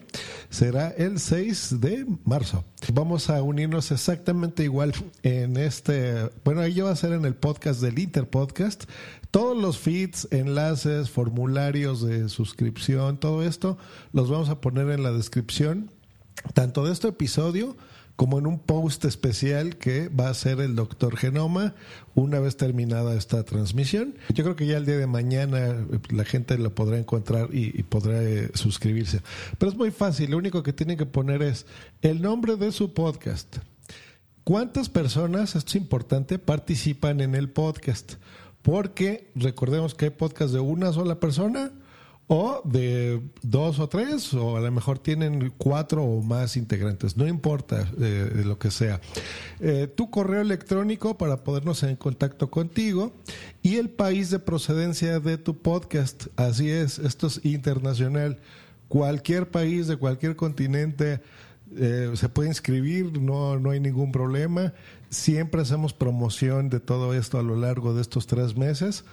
será 0.50 0.90
el 0.90 1.20
6 1.20 1.80
de 1.80 2.06
marzo. 2.24 2.64
Vamos 2.94 3.32
a 3.32 3.42
unirnos 3.42 3.92
exactamente 3.92 4.64
igual 4.64 4.94
en 5.24 5.58
este, 5.58 6.30
bueno, 6.44 6.62
ahí 6.62 6.80
va 6.82 6.92
a 6.92 6.96
ser 6.96 7.14
en 7.14 7.26
el 7.26 7.36
podcast 7.36 7.82
del 7.82 7.98
Interpodcast. 7.98 8.84
Todos 9.32 9.58
los 9.58 9.80
feeds, 9.80 10.28
enlaces, 10.30 11.10
formularios 11.10 12.06
de 12.06 12.30
suscripción, 12.30 13.18
todo 13.18 13.42
esto 13.44 13.78
los 14.14 14.30
vamos 14.30 14.50
a 14.50 14.62
poner 14.62 14.90
en 14.92 15.02
la 15.02 15.12
descripción 15.12 15.92
tanto 16.54 16.86
de 16.86 16.94
este 16.94 17.10
episodio 17.10 17.76
como 18.16 18.40
en 18.40 18.48
un 18.48 18.60
post 18.60 19.04
especial 19.06 19.76
que 19.76 20.08
va 20.08 20.30
a 20.30 20.34
ser 20.34 20.62
el 20.62 20.76
Doctor 20.76 21.18
Genoma 21.18 21.76
una 22.14 22.40
vez 22.40 22.56
terminada 22.56 23.16
esta 23.16 23.44
transmisión. 23.44 24.16
Yo 24.34 24.44
creo 24.44 24.56
que 24.56 24.68
ya 24.68 24.78
el 24.78 24.86
día 24.86 24.98
de 24.98 25.08
mañana 25.08 25.60
eh, 25.68 26.00
la 26.12 26.24
gente 26.24 26.58
lo 26.58 26.74
podrá 26.74 26.98
encontrar 26.98 27.50
y, 27.52 27.84
podrá 27.84 28.24
eh, 28.24 28.52
suscribirse. 28.54 29.22
Pero 29.58 29.72
es 29.72 29.78
muy 29.78 29.92
fácil, 29.92 30.32
lo 30.32 30.38
único 30.38 30.64
que 30.64 30.74
tienen 30.74 30.98
que 30.98 31.06
poner 31.06 31.42
es 31.42 31.66
el 32.02 32.22
nombre 32.22 32.56
de 32.56 32.72
su 32.72 32.94
podcast. 32.94 33.58
¿Cuántas 34.46 34.90
personas, 34.90 35.56
esto 35.56 35.70
es 35.70 35.76
importante, 35.76 36.40
participan 36.40 37.20
en 37.20 37.36
el 37.36 37.50
podcast? 37.50 38.14
Porque 38.62 39.30
recordemos 39.36 39.94
que 39.94 40.06
hay 40.06 40.12
podcast 40.12 40.54
de 40.54 40.60
una 40.60 40.94
sola 40.94 41.20
persona 41.20 41.72
o 42.28 42.62
de 42.66 43.22
dos 43.44 43.80
o 43.80 43.88
tres, 43.88 44.34
o 44.34 44.58
a 44.58 44.60
lo 44.60 44.72
mejor 44.72 44.98
tienen 44.98 45.54
cuatro 45.58 46.04
o 46.04 46.22
más 46.24 46.58
integrantes, 46.58 47.18
no 47.18 47.28
importa 47.28 47.88
eh, 48.00 48.42
lo 48.44 48.58
que 48.58 48.72
sea. 48.72 49.00
Eh, 49.60 49.88
tu 49.94 50.10
correo 50.10 50.42
electrónico 50.42 51.18
para 51.18 51.44
podernos 51.44 51.84
en 51.84 51.96
contacto 51.96 52.50
contigo 52.50 53.14
y 53.62 53.76
el 53.76 53.90
país 53.90 54.32
de 54.32 54.40
procedencia 54.40 55.20
de 55.20 55.38
tu 55.38 55.58
podcast. 55.58 56.28
Así 56.36 56.70
es, 56.70 56.98
esto 56.98 57.28
es 57.28 57.46
internacional. 57.46 58.40
Cualquier 58.88 59.50
país 59.50 59.88
de 59.88 59.98
cualquier 59.98 60.36
continente 60.36 61.22
eh, 61.78 62.12
se 62.16 62.30
puede 62.30 62.50
inscribir, 62.50 63.20
no, 63.20 63.60
no 63.60 63.70
hay 63.70 63.80
ningún 63.80 64.12
problema. 64.12 64.74
Siempre 65.10 65.62
hacemos 65.62 65.94
promoción 65.94 66.70
de 66.70 66.80
todo 66.80 67.14
esto 67.14 67.38
a 67.38 67.44
lo 67.44 67.56
largo 67.56 67.94
de 67.94 68.02
estos 68.02 68.28
tres 68.28 68.56
meses. 68.56 69.04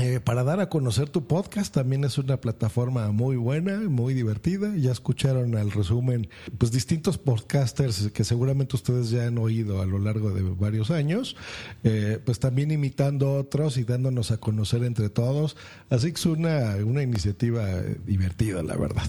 Eh, 0.00 0.20
para 0.20 0.42
dar 0.42 0.58
a 0.60 0.70
conocer 0.70 1.10
tu 1.10 1.26
podcast 1.26 1.74
también 1.74 2.04
es 2.04 2.16
una 2.16 2.40
plataforma 2.40 3.12
muy 3.12 3.36
buena, 3.36 3.78
muy 3.90 4.14
divertida. 4.14 4.74
Ya 4.74 4.90
escucharon 4.90 5.54
al 5.54 5.70
resumen, 5.70 6.28
pues 6.56 6.72
distintos 6.72 7.18
podcasters 7.18 8.10
que 8.10 8.24
seguramente 8.24 8.74
ustedes 8.74 9.10
ya 9.10 9.26
han 9.26 9.36
oído 9.36 9.82
a 9.82 9.86
lo 9.86 9.98
largo 9.98 10.30
de 10.30 10.42
varios 10.42 10.90
años, 10.90 11.36
eh, 11.84 12.18
pues 12.24 12.38
también 12.38 12.70
imitando 12.70 13.34
otros 13.34 13.76
y 13.76 13.84
dándonos 13.84 14.30
a 14.30 14.38
conocer 14.38 14.82
entre 14.84 15.10
todos. 15.10 15.58
Así 15.90 16.08
que 16.08 16.16
es 16.18 16.26
una, 16.26 16.76
una 16.76 17.02
iniciativa 17.02 17.68
divertida, 18.06 18.62
la 18.62 18.76
verdad. 18.76 19.04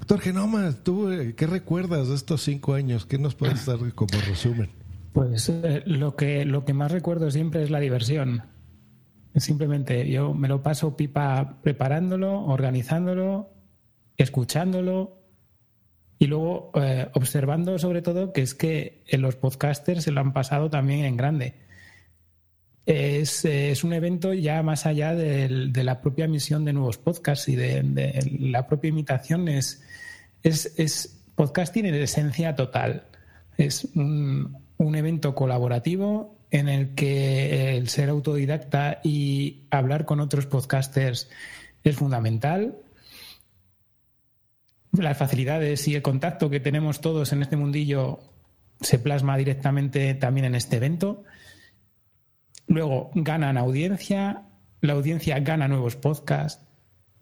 Doctor 0.00 0.20
Genoma, 0.20 0.72
¿tú 0.72 1.10
eh, 1.10 1.34
qué 1.34 1.46
recuerdas 1.46 2.08
de 2.08 2.16
estos 2.16 2.42
cinco 2.42 2.74
años? 2.74 3.06
¿Qué 3.06 3.18
nos 3.18 3.34
puedes 3.34 3.64
dar 3.64 3.78
como 3.94 4.20
resumen? 4.28 4.68
Pues 5.14 5.50
lo, 5.86 6.16
que, 6.16 6.44
lo 6.44 6.66
que 6.66 6.74
más 6.74 6.92
recuerdo 6.92 7.30
siempre 7.30 7.62
es 7.62 7.70
la 7.70 7.80
diversión 7.80 8.42
Simplemente 9.36 10.08
yo 10.08 10.32
me 10.32 10.48
lo 10.48 10.62
paso 10.62 10.96
pipa 10.96 11.58
preparándolo, 11.62 12.44
organizándolo, 12.46 13.50
escuchándolo 14.16 15.20
y 16.18 16.26
luego 16.26 16.70
eh, 16.74 17.08
observando 17.12 17.78
sobre 17.78 18.00
todo 18.00 18.32
que 18.32 18.40
es 18.40 18.54
que 18.54 19.04
los 19.12 19.36
podcasters 19.36 20.04
se 20.04 20.10
lo 20.10 20.20
han 20.20 20.32
pasado 20.32 20.70
también 20.70 21.04
en 21.04 21.16
grande. 21.18 21.54
Es, 22.86 23.44
un 23.84 23.92
evento 23.92 24.32
ya 24.32 24.62
más 24.62 24.86
allá 24.86 25.14
de, 25.14 25.70
la 25.82 26.00
propia 26.00 26.26
emisión 26.26 26.64
de 26.64 26.72
nuevos 26.72 26.98
podcasts 26.98 27.48
y 27.48 27.56
de, 27.56 28.38
la 28.40 28.66
propia 28.66 28.88
imitación. 28.88 29.48
Es, 29.48 29.82
es, 30.42 30.72
es 30.78 31.24
podcasting 31.34 31.86
en 31.86 31.94
esencia 31.96 32.54
total. 32.54 33.08
Es 33.58 33.84
un, 33.96 34.56
un 34.78 34.94
evento 34.94 35.34
colaborativo 35.34 36.35
en 36.58 36.68
el 36.68 36.94
que 36.94 37.76
el 37.76 37.88
ser 37.88 38.08
autodidacta 38.08 39.00
y 39.04 39.66
hablar 39.70 40.06
con 40.06 40.20
otros 40.20 40.46
podcasters 40.46 41.28
es 41.84 41.96
fundamental. 41.96 42.76
Las 44.92 45.18
facilidades 45.18 45.86
y 45.88 45.94
el 45.94 46.02
contacto 46.02 46.48
que 46.48 46.60
tenemos 46.60 47.00
todos 47.00 47.32
en 47.32 47.42
este 47.42 47.56
mundillo 47.56 48.20
se 48.80 48.98
plasma 48.98 49.36
directamente 49.36 50.14
también 50.14 50.46
en 50.46 50.54
este 50.54 50.76
evento. 50.76 51.24
Luego 52.66 53.10
ganan 53.14 53.58
audiencia, 53.58 54.44
la 54.80 54.94
audiencia 54.94 55.38
gana 55.40 55.68
nuevos 55.68 55.96
podcasts 55.96 56.64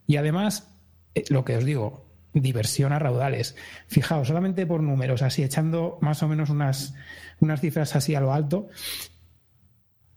y 0.07 0.17
además, 0.17 0.71
eh, 1.15 1.25
lo 1.29 1.45
que 1.45 1.57
os 1.57 1.65
digo, 1.65 2.07
diversión 2.33 2.93
a 2.93 3.01
raudales. 3.01 3.57
Fijaos, 3.89 4.29
solamente 4.29 4.67
por 4.67 4.83
números, 4.83 5.23
así 5.23 5.43
echando 5.43 5.99
más 6.01 6.23
o 6.23 6.29
menos 6.29 6.51
unas, 6.51 6.95
unas 7.41 7.61
cifras 7.61 7.97
así 7.97 8.15
a 8.15 8.21
lo 8.21 8.33
alto, 8.33 8.69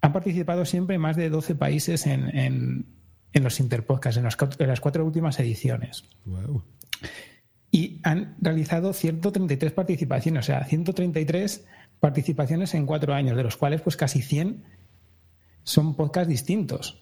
han 0.02 0.14
participado 0.14 0.66
siempre 0.66 0.98
más 0.98 1.16
de 1.16 1.30
12 1.30 1.56
países 1.56 2.06
en, 2.08 2.36
en, 2.38 3.44
los 3.44 3.60
Interpodcasts, 3.60 4.18
en, 4.18 4.26
en, 4.60 4.68
las 4.68 4.82
cuatro 4.82 5.06
últimas 5.06 5.40
ediciones. 5.40 6.06
Y 7.72 8.00
han 8.04 8.36
realizado 8.40 8.94
133 8.94 9.72
participaciones, 9.74 10.46
o 10.46 10.48
sea, 10.48 10.64
133 10.66 11.66
participaciones 12.00 12.74
en 12.74 12.86
cuatro 12.86 13.14
años, 13.14 13.36
de 13.38 13.44
los 13.44 13.58
cuales 13.58 13.82
pues 13.82 13.98
casi 13.98 14.22
100 14.22 14.64
son 15.64 15.96
podcasts 15.96 16.30
distintos. 16.30 17.02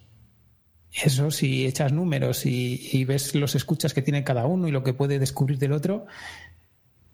Eso, 0.91 1.29
si 1.29 1.65
echas 1.65 1.91
números 1.91 2.45
y, 2.45 2.89
y, 2.93 3.03
ves 3.03 3.35
los 3.35 3.53
escuchas 3.55 3.93
que 3.93 4.01
tiene 4.01 4.23
cada 4.23 4.45
uno 4.45 4.67
y 4.67 4.71
lo 4.71 4.83
que 4.83 4.93
puede 4.93 5.19
descubrir 5.19 5.59
del 5.59 5.73
otro, 5.73 6.05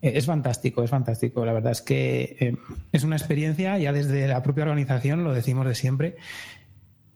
es 0.01 0.25
fantástico, 0.25 0.83
es 0.83 0.89
fantástico. 0.89 1.45
La 1.45 1.53
verdad 1.53 1.71
es 1.71 1.81
que 1.81 2.35
eh, 2.39 2.57
es 2.91 3.03
una 3.03 3.15
experiencia, 3.15 3.77
ya 3.77 3.93
desde 3.93 4.27
la 4.27 4.41
propia 4.41 4.63
organización, 4.63 5.23
lo 5.23 5.33
decimos 5.33 5.67
de 5.67 5.75
siempre, 5.75 6.17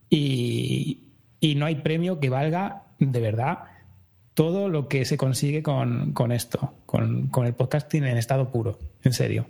y, 0.08 1.02
no 1.56 1.66
hay 1.66 1.76
premio 1.76 2.18
que 2.18 2.28
valga 2.28 2.86
de 2.98 3.20
verdad 3.20 3.58
todo 4.34 4.68
lo 4.68 4.88
que 4.88 5.04
se 5.04 5.16
consigue 5.16 5.62
con, 5.62 6.12
esto, 6.32 6.74
con, 6.84 7.30
el 7.44 7.54
podcasting 7.54 8.04
en 8.04 8.16
estado 8.16 8.50
puro, 8.50 8.78
en 9.02 9.12
serio. 9.12 9.46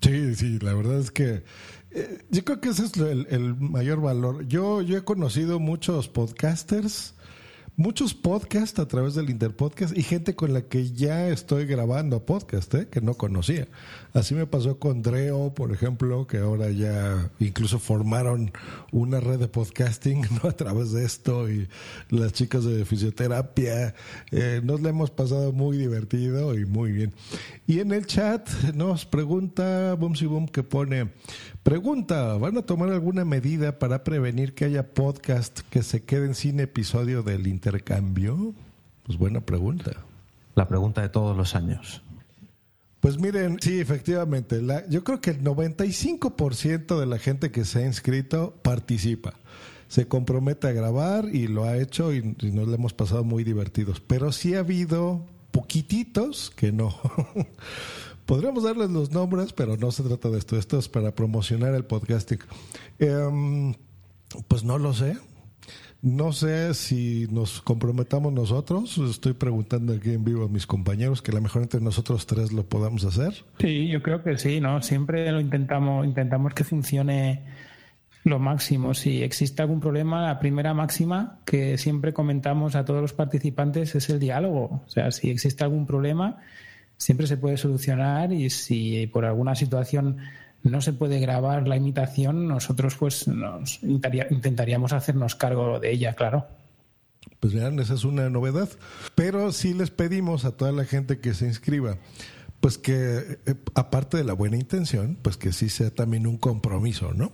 Sí, 0.00 0.34
sí, 0.34 0.58
la 0.58 0.74
verdad 0.74 0.98
es 0.98 1.10
que 1.10 1.44
eh, 1.92 2.24
yo 2.30 2.44
creo 2.44 2.60
que 2.60 2.68
ese 2.70 2.84
es 2.84 2.96
el, 2.96 3.26
el, 3.30 3.54
mayor 3.54 4.00
valor. 4.00 4.46
Yo, 4.46 4.82
yo 4.82 4.98
he 4.98 5.04
conocido 5.04 5.58
muchos 5.58 6.08
podcasters 6.08 7.15
muchos 7.76 8.14
podcasts 8.14 8.78
a 8.78 8.88
través 8.88 9.14
del 9.14 9.28
Interpodcast 9.28 9.96
y 9.96 10.02
gente 10.02 10.34
con 10.34 10.54
la 10.54 10.62
que 10.62 10.92
ya 10.92 11.28
estoy 11.28 11.66
grabando 11.66 12.24
podcast, 12.24 12.74
¿eh? 12.74 12.88
que 12.90 13.02
no 13.02 13.14
conocía. 13.14 13.68
Así 14.14 14.34
me 14.34 14.46
pasó 14.46 14.78
con 14.78 15.02
Dreo, 15.02 15.52
por 15.54 15.72
ejemplo, 15.72 16.26
que 16.26 16.38
ahora 16.38 16.70
ya 16.70 17.30
incluso 17.38 17.78
formaron 17.78 18.50
una 18.92 19.20
red 19.20 19.38
de 19.38 19.48
podcasting 19.48 20.22
¿no? 20.42 20.48
a 20.48 20.52
través 20.52 20.92
de 20.92 21.04
esto 21.04 21.50
y 21.50 21.68
las 22.08 22.32
chicas 22.32 22.64
de 22.64 22.84
fisioterapia. 22.84 23.94
Eh, 24.32 24.60
nos 24.64 24.80
la 24.80 24.88
hemos 24.88 25.10
pasado 25.10 25.52
muy 25.52 25.76
divertido 25.76 26.56
y 26.58 26.64
muy 26.64 26.92
bien. 26.92 27.12
Y 27.66 27.80
en 27.80 27.92
el 27.92 28.06
chat 28.06 28.48
nos 28.74 29.04
pregunta 29.04 29.94
Boom 29.94 30.48
que 30.48 30.62
pone, 30.62 31.10
pregunta, 31.66 32.36
¿van 32.36 32.56
a 32.56 32.62
tomar 32.62 32.90
alguna 32.90 33.24
medida 33.24 33.80
para 33.80 34.04
prevenir 34.04 34.54
que 34.54 34.66
haya 34.66 34.94
podcast 34.94 35.62
que 35.68 35.82
se 35.82 36.04
queden 36.04 36.36
sin 36.36 36.60
episodio 36.60 37.24
del 37.24 37.48
intercambio? 37.48 38.54
Pues 39.02 39.18
buena 39.18 39.40
pregunta. 39.40 39.90
La 40.54 40.68
pregunta 40.68 41.02
de 41.02 41.08
todos 41.08 41.36
los 41.36 41.56
años. 41.56 42.02
Pues 43.00 43.18
miren, 43.18 43.58
sí, 43.60 43.80
efectivamente, 43.80 44.62
la, 44.62 44.88
yo 44.88 45.02
creo 45.02 45.20
que 45.20 45.30
el 45.30 45.42
95% 45.42 47.00
de 47.00 47.06
la 47.06 47.18
gente 47.18 47.50
que 47.50 47.64
se 47.64 47.80
ha 47.80 47.86
inscrito 47.86 48.54
participa. 48.62 49.34
Se 49.88 50.06
compromete 50.06 50.68
a 50.68 50.72
grabar 50.72 51.24
y 51.34 51.48
lo 51.48 51.64
ha 51.64 51.78
hecho 51.78 52.12
y, 52.12 52.36
y 52.42 52.52
nos 52.52 52.68
lo 52.68 52.74
hemos 52.76 52.92
pasado 52.92 53.24
muy 53.24 53.42
divertidos. 53.42 54.00
Pero 54.00 54.30
sí 54.30 54.54
ha 54.54 54.60
habido 54.60 55.26
poquititos 55.50 56.52
que 56.54 56.70
no. 56.70 56.96
Podríamos 58.26 58.64
darles 58.64 58.90
los 58.90 59.12
nombres, 59.12 59.52
pero 59.52 59.76
no 59.76 59.92
se 59.92 60.02
trata 60.02 60.28
de 60.28 60.38
esto. 60.38 60.58
Esto 60.58 60.78
es 60.78 60.88
para 60.88 61.12
promocionar 61.14 61.74
el 61.74 61.84
podcasting. 61.84 62.40
Em, 62.98 63.74
pues 64.48 64.64
no 64.64 64.78
lo 64.78 64.92
sé. 64.92 65.16
No 66.02 66.32
sé 66.32 66.74
si 66.74 67.28
nos 67.30 67.62
comprometamos 67.62 68.32
nosotros. 68.32 68.98
Estoy 68.98 69.32
preguntando 69.32 69.92
aquí 69.94 70.10
en 70.10 70.24
vivo 70.24 70.44
a 70.44 70.48
mis 70.48 70.66
compañeros 70.66 71.22
que 71.22 71.30
a 71.30 71.34
lo 71.34 71.40
mejor 71.40 71.62
entre 71.62 71.80
nosotros 71.80 72.26
tres 72.26 72.52
lo 72.52 72.64
podamos 72.64 73.04
hacer. 73.04 73.44
Sí, 73.60 73.88
yo 73.88 74.02
creo 74.02 74.22
que 74.22 74.36
sí, 74.38 74.60
¿no? 74.60 74.82
Siempre 74.82 75.30
lo 75.30 75.40
intentamos, 75.40 76.04
intentamos 76.04 76.52
que 76.52 76.64
funcione 76.64 77.44
lo 78.24 78.40
máximo. 78.40 78.92
Si 78.94 79.22
existe 79.22 79.62
algún 79.62 79.80
problema, 79.80 80.26
la 80.26 80.40
primera 80.40 80.74
máxima 80.74 81.38
que 81.44 81.78
siempre 81.78 82.12
comentamos 82.12 82.74
a 82.74 82.84
todos 82.84 83.00
los 83.00 83.12
participantes 83.12 83.94
es 83.94 84.10
el 84.10 84.18
diálogo. 84.18 84.82
O 84.84 84.90
sea, 84.90 85.12
si 85.12 85.30
existe 85.30 85.62
algún 85.62 85.86
problema, 85.86 86.40
siempre 86.96 87.26
se 87.26 87.36
puede 87.36 87.56
solucionar 87.56 88.32
y 88.32 88.50
si 88.50 89.06
por 89.06 89.24
alguna 89.24 89.54
situación 89.54 90.18
no 90.62 90.80
se 90.80 90.92
puede 90.92 91.20
grabar 91.20 91.68
la 91.68 91.76
imitación, 91.76 92.48
nosotros 92.48 92.96
pues 92.96 93.28
nos 93.28 93.82
intentaría- 93.82 94.26
intentaríamos 94.30 94.92
hacernos 94.92 95.34
cargo 95.34 95.78
de 95.78 95.92
ella, 95.92 96.14
claro. 96.14 96.46
Pues 97.40 97.54
vean, 97.54 97.78
esa 97.78 97.94
es 97.94 98.04
una 98.04 98.30
novedad. 98.30 98.68
Pero 99.14 99.52
sí 99.52 99.74
les 99.74 99.90
pedimos 99.90 100.44
a 100.44 100.52
toda 100.52 100.72
la 100.72 100.84
gente 100.84 101.18
que 101.18 101.34
se 101.34 101.46
inscriba, 101.46 101.98
pues 102.60 102.78
que 102.78 103.38
eh, 103.46 103.54
aparte 103.74 104.16
de 104.16 104.24
la 104.24 104.32
buena 104.32 104.56
intención, 104.56 105.18
pues 105.20 105.36
que 105.36 105.52
sí 105.52 105.68
sea 105.68 105.90
también 105.90 106.26
un 106.26 106.38
compromiso, 106.38 107.12
¿no? 107.14 107.32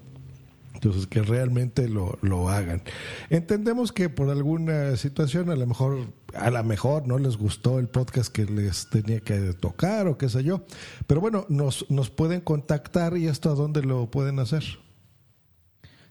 Entonces, 0.83 1.07
que 1.07 1.23
realmente 1.23 1.89
lo, 1.89 2.19
lo 2.23 2.49
hagan. 2.49 2.83
Entendemos 3.31 3.93
que 3.93 4.09
por 4.09 4.31
alguna 4.31 4.97
situación, 4.97 5.49
a 5.49 5.55
lo 5.55 5.65
mejor, 5.65 6.13
a 6.35 6.51
lo 6.51 6.65
mejor 6.65 7.07
no 7.07 7.19
les 7.19 7.37
gustó 7.37 7.79
el 7.79 7.87
podcast 7.87 8.33
que 8.33 8.47
les 8.47 8.91
tenía 8.91 9.21
que 9.21 9.53
tocar 9.53 10.09
o 10.09 10.19
qué 10.19 10.29
sé 10.29 10.43
yo. 10.43 10.65
Pero 11.07 11.21
bueno, 11.21 11.47
nos, 11.49 11.89
nos 11.89 12.11
pueden 12.11 12.41
contactar 12.41 13.17
y 13.17 13.29
esto 13.29 13.49
a 13.49 13.55
dónde 13.55 13.83
lo 13.83 14.11
pueden 14.11 14.41
hacer. 14.41 14.65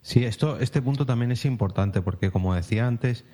Sí, 0.03 0.23
esto, 0.23 0.57
este 0.57 0.81
punto 0.81 1.05
también 1.05 1.33
es 1.33 1.43
importante 1.43 2.01
porque, 2.01 2.31
como 2.31 2.55
decía 2.55 2.87
antes, 2.87 3.25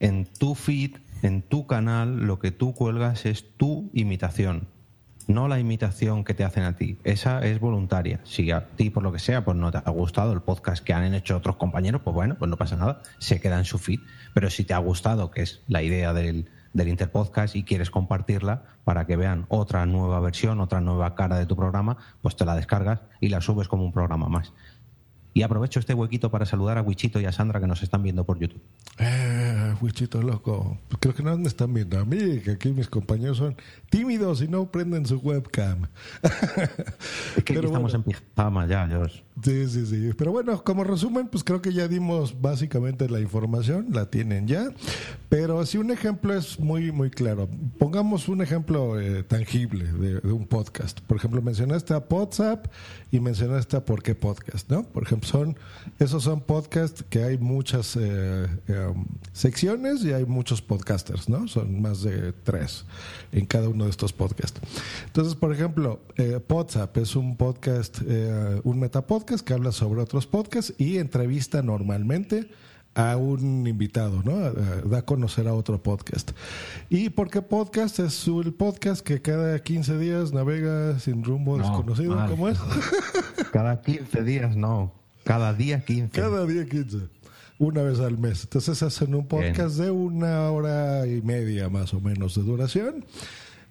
en 0.00 0.26
tu 0.26 0.56
feed, 0.56 0.96
en 1.22 1.42
tu 1.42 1.68
canal, 1.68 2.26
lo 2.26 2.40
que 2.40 2.50
tú 2.50 2.74
cuelgas 2.74 3.26
es 3.26 3.56
tu 3.56 3.92
imitación, 3.94 4.66
no 5.26 5.48
la 5.48 5.58
imitación 5.58 6.24
que 6.24 6.34
te 6.34 6.44
hacen 6.44 6.64
a 6.64 6.76
ti. 6.76 6.98
Esa 7.04 7.40
es 7.40 7.60
voluntaria. 7.60 8.20
Si 8.24 8.50
a 8.50 8.68
ti, 8.68 8.90
por 8.90 9.02
lo 9.02 9.12
que 9.12 9.18
sea, 9.18 9.44
pues 9.44 9.56
no 9.56 9.70
te 9.70 9.78
ha 9.78 9.90
gustado 9.90 10.32
el 10.32 10.42
podcast 10.42 10.84
que 10.84 10.92
han 10.92 11.14
hecho 11.14 11.36
otros 11.36 11.56
compañeros, 11.56 12.02
pues 12.02 12.14
bueno, 12.14 12.36
pues 12.38 12.50
no 12.50 12.56
pasa 12.56 12.76
nada, 12.76 13.02
se 13.18 13.40
queda 13.40 13.58
en 13.58 13.64
su 13.64 13.78
feed. 13.78 14.00
Pero 14.34 14.50
si 14.50 14.64
te 14.64 14.74
ha 14.74 14.78
gustado, 14.78 15.30
que 15.30 15.42
es 15.42 15.62
la 15.68 15.82
idea 15.82 16.12
del, 16.12 16.48
del 16.72 16.88
Interpodcast, 16.88 17.56
y 17.56 17.64
quieres 17.64 17.90
compartirla 17.90 18.64
para 18.84 19.06
que 19.06 19.16
vean 19.16 19.46
otra 19.48 19.86
nueva 19.86 20.20
versión, 20.20 20.60
otra 20.60 20.80
nueva 20.80 21.14
cara 21.14 21.38
de 21.38 21.46
tu 21.46 21.56
programa, 21.56 21.96
pues 22.22 22.36
te 22.36 22.44
la 22.44 22.56
descargas 22.56 23.00
y 23.20 23.28
la 23.28 23.40
subes 23.40 23.68
como 23.68 23.84
un 23.84 23.92
programa 23.92 24.28
más. 24.28 24.52
Y 25.32 25.42
aprovecho 25.42 25.78
este 25.78 25.94
huequito 25.94 26.30
para 26.30 26.44
saludar 26.44 26.78
a 26.78 26.82
Wichito 26.82 27.20
y 27.20 27.24
a 27.24 27.32
Sandra 27.32 27.60
que 27.60 27.66
nos 27.66 27.82
están 27.82 28.02
viendo 28.02 28.24
por 28.24 28.38
YouTube. 28.38 28.60
Eh, 28.98 29.74
Wichito 29.80 30.22
loco. 30.22 30.78
Creo 30.98 31.14
que 31.14 31.22
no 31.22 31.36
me 31.38 31.46
están 31.46 31.72
viendo 31.72 31.98
a 31.98 32.04
mí, 32.04 32.40
que 32.40 32.52
aquí 32.52 32.72
mis 32.72 32.88
compañeros 32.88 33.38
son 33.38 33.56
tímidos 33.90 34.42
y 34.42 34.48
no 34.48 34.70
prenden 34.70 35.06
su 35.06 35.18
webcam. 35.18 35.86
Es 37.36 37.44
que 37.44 37.52
aquí 37.56 37.64
estamos 37.64 37.94
en 37.94 38.02
pijama 38.02 38.66
ya, 38.66 38.86
George. 38.88 39.22
Sí, 39.42 39.68
sí, 39.68 39.86
sí. 39.86 40.10
Pero 40.16 40.32
bueno, 40.32 40.62
como 40.62 40.84
resumen, 40.84 41.28
pues 41.28 41.44
creo 41.44 41.62
que 41.62 41.72
ya 41.72 41.88
dimos 41.88 42.40
básicamente 42.40 43.08
la 43.08 43.20
información, 43.20 43.88
la 43.90 44.10
tienen 44.10 44.46
ya. 44.46 44.70
Pero 45.28 45.64
si 45.64 45.78
un 45.78 45.90
ejemplo 45.90 46.34
es 46.34 46.58
muy, 46.58 46.92
muy 46.92 47.10
claro. 47.10 47.48
Pongamos 47.78 48.28
un 48.28 48.42
ejemplo 48.42 49.00
eh, 49.00 49.22
tangible 49.22 49.84
de, 49.84 50.18
un 50.32 50.46
podcast. 50.46 51.00
Por 51.00 51.16
ejemplo, 51.16 51.40
mencionaste 51.40 51.94
a 51.94 52.04
WhatsApp 52.08 52.66
y 53.10 53.20
mencionaste 53.20 53.76
a 53.76 53.84
Por 53.84 54.02
qué 54.02 54.14
Podcast, 54.14 54.68
¿no? 54.70 54.82
Por 54.82 55.04
ejemplo, 55.04 55.28
son, 55.28 55.56
esos 55.98 56.24
son 56.24 56.40
podcasts 56.40 57.04
que 57.08 57.22
hay 57.22 57.38
muchas 57.38 57.96
eh, 57.96 58.46
eh, 58.68 58.94
secciones 59.32 60.04
y 60.04 60.12
hay 60.12 60.26
muchos 60.26 60.60
podcasters, 60.60 61.28
¿no? 61.28 61.48
Son 61.48 61.80
más 61.80 62.02
de 62.02 62.32
tres 62.32 62.84
en 63.32 63.46
cada 63.46 63.68
uno 63.68 63.84
de 63.84 63.90
estos 63.90 64.12
podcasts. 64.12 64.60
Entonces, 65.06 65.34
por 65.34 65.52
ejemplo, 65.52 66.00
eh, 66.16 66.40
WhatsApp 66.48 66.96
es 66.98 67.16
un 67.16 67.36
podcast, 67.36 68.00
eh, 68.06 68.60
un 68.64 68.80
metapodcast 68.80 69.29
que 69.38 69.52
habla 69.54 69.72
sobre 69.72 70.00
otros 70.02 70.26
podcasts 70.26 70.74
y 70.78 70.98
entrevista 70.98 71.62
normalmente 71.62 72.50
a 72.94 73.16
un 73.16 73.66
invitado, 73.68 74.22
¿no? 74.24 74.32
A- 74.36 74.50
Da 74.84 74.98
a 74.98 75.02
conocer 75.02 75.46
a 75.46 75.54
otro 75.54 75.80
podcast. 75.82 76.32
¿Y 76.88 77.10
por 77.10 77.30
qué 77.30 77.40
podcast? 77.40 78.00
Es 78.00 78.26
el 78.26 78.52
podcast 78.52 79.02
que 79.06 79.22
cada 79.22 79.56
15 79.60 79.96
días 79.98 80.32
navega 80.32 80.98
sin 80.98 81.22
rumbo 81.22 81.56
No, 81.56 81.62
desconocido. 81.62 82.16
mal. 82.16 82.28
¿Cómo 82.30 82.48
es? 82.48 82.58
Cada 83.52 83.80
15 83.80 84.22
días, 84.24 84.56
no. 84.56 84.92
Cada 85.24 85.54
día 85.54 85.84
15. 85.84 86.20
Cada 86.20 86.44
día 86.46 86.66
15. 86.66 86.98
Una 87.60 87.82
vez 87.82 88.00
al 88.00 88.18
mes. 88.18 88.42
Entonces 88.44 88.82
hacen 88.82 89.14
un 89.14 89.26
podcast 89.26 89.76
de 89.76 89.90
una 89.90 90.50
hora 90.50 91.06
y 91.06 91.20
media 91.22 91.68
más 91.68 91.92
o 91.94 92.00
menos 92.00 92.34
de 92.34 92.42
duración. 92.42 93.04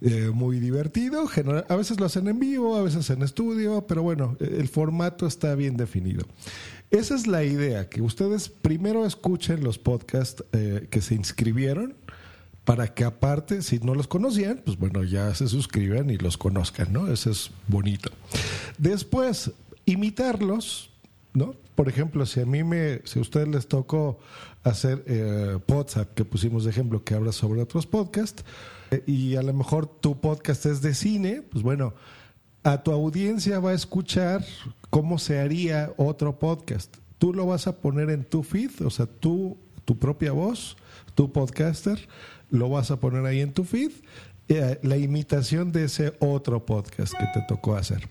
Eh, 0.02 0.32
muy 0.34 0.60
divertido. 0.62 1.28
General- 1.28 1.66
a 1.68 1.76
veces 1.76 2.00
lo 2.00 2.06
hacen 2.06 2.28
en 2.30 2.40
vivo, 2.40 2.78
a 2.78 2.82
veces 2.84 3.10
en 3.10 3.22
estudio, 3.22 3.86
pero 3.86 4.02
bueno, 4.02 4.38
el 4.40 4.68
formato 4.70 5.28
está 5.28 5.56
bien 5.56 5.76
definido. 5.76 6.26
Esa 6.90 7.16
es 7.16 7.28
la 7.28 7.44
idea, 7.44 7.90
que 7.90 8.02
ustedes 8.02 8.48
primero 8.50 9.06
escuchen 9.06 9.62
los 9.64 9.78
podcasts 9.78 10.44
eh, 10.54 10.88
que 10.90 11.02
se 11.02 11.16
inscribieron 11.16 11.96
para 12.64 12.94
que 12.94 13.04
aparte, 13.04 13.62
si 13.62 13.80
no 13.80 13.94
los 13.94 14.08
conocían, 14.08 14.62
pues 14.64 14.78
bueno, 14.78 15.04
ya 15.04 15.34
se 15.36 15.48
suscriban 15.48 16.10
y 16.10 16.18
los 16.18 16.38
conozcan, 16.38 16.94
¿no? 16.94 17.12
Eso 17.12 17.32
es 17.32 17.52
bonito. 17.68 18.10
Después, 18.78 19.52
imitarlos, 19.86 20.89
¿no? 21.34 21.56
Por 21.76 21.88
ejemplo, 21.90 22.26
si 22.26 22.42
a 22.42 22.46
mí 22.46 22.64
me, 22.64 23.02
si 23.06 23.20
a 23.20 23.22
ustedes 23.22 23.48
les 23.48 23.68
tocó 23.68 24.20
hacer 24.64 25.04
eh, 25.08 25.58
WhatsApp, 25.68 26.14
que 26.14 26.26
pusimos 26.26 26.64
de 26.64 26.72
ejemplo, 26.72 27.04
que 27.04 27.16
habla 27.16 27.32
sobre 27.32 27.62
otros 27.62 27.86
podcasts, 27.86 28.44
eh, 28.92 29.04
y 29.06 29.36
a 29.36 29.42
lo 29.42 29.54
mejor 29.54 29.88
tu 29.88 30.20
podcast 30.20 30.66
es 30.66 30.82
de 30.82 30.94
cine, 30.94 31.42
pues 31.42 31.64
bueno, 31.64 31.94
a 32.64 32.84
tu 32.84 32.92
audiencia 32.92 33.60
va 33.60 33.72
a 33.72 33.76
escuchar 33.76 34.44
cómo 34.90 35.18
se 35.18 35.40
haría 35.40 35.94
otro 35.98 36.38
podcast. 36.40 36.98
Tú 37.18 37.34
lo 37.34 37.46
vas 37.46 37.68
a 37.68 37.78
poner 37.78 38.10
en 38.10 38.24
tu 38.24 38.44
feed, 38.44 38.86
o 38.86 38.90
sea, 38.90 39.06
tú, 39.06 39.58
tu 39.86 39.98
propia 39.98 40.32
voz, 40.32 40.78
tu 41.16 41.32
podcaster, 41.32 42.08
lo 42.50 42.70
vas 42.70 42.92
a 42.92 43.00
poner 43.00 43.26
ahí 43.26 43.42
en 43.42 43.54
tu 43.54 43.64
feed, 43.64 43.92
eh, 44.48 44.80
la 44.82 44.98
imitación 44.98 45.72
de 45.72 45.86
ese 45.86 46.14
otro 46.20 46.66
podcast 46.66 47.14
que 47.14 47.26
te 47.34 47.46
tocó 47.48 47.76
hacer. 47.76 48.10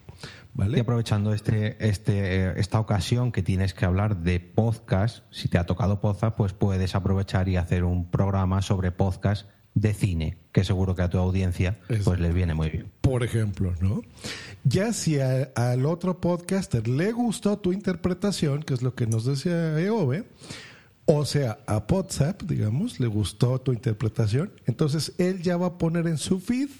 Y 0.76 0.80
aprovechando 0.80 1.32
este, 1.32 1.76
este, 1.88 2.58
esta 2.58 2.80
ocasión 2.80 3.30
que 3.32 3.42
tienes 3.42 3.74
que 3.74 3.84
hablar 3.84 4.18
de 4.22 4.40
podcast, 4.40 5.24
si 5.30 5.48
te 5.48 5.56
ha 5.58 5.66
tocado 5.66 6.00
podcast, 6.00 6.36
pues 6.36 6.52
puedes 6.52 6.94
aprovechar 6.94 7.48
y 7.48 7.56
hacer 7.56 7.84
un 7.84 8.10
programa 8.10 8.60
sobre 8.62 8.90
podcast 8.90 9.48
de 9.74 9.94
cine, 9.94 10.38
que 10.50 10.64
seguro 10.64 10.96
que 10.96 11.02
a 11.02 11.08
tu 11.10 11.18
audiencia 11.18 11.78
pues 12.04 12.18
les 12.18 12.34
viene 12.34 12.54
muy 12.54 12.68
bien. 12.70 12.90
por 13.00 13.22
ejemplo, 13.22 13.72
¿no? 13.80 14.02
Ya 14.64 14.92
si 14.92 15.20
a- 15.20 15.50
al 15.54 15.86
otro 15.86 16.20
podcaster 16.20 16.88
le 16.88 17.12
gustó 17.12 17.58
tu 17.58 17.72
interpretación, 17.72 18.64
que 18.64 18.74
es 18.74 18.82
lo 18.82 18.96
que 18.96 19.06
nos 19.06 19.24
decía 19.24 19.78
Eove, 19.78 20.24
o 21.04 21.24
sea, 21.24 21.60
a 21.68 21.84
WhatsApp, 21.88 22.42
digamos, 22.42 22.98
le 22.98 23.06
gustó 23.06 23.60
tu 23.60 23.72
interpretación, 23.72 24.50
entonces 24.66 25.12
él 25.18 25.40
ya 25.42 25.56
va 25.56 25.66
a 25.68 25.78
poner 25.78 26.08
en 26.08 26.18
su 26.18 26.40
feed 26.40 26.70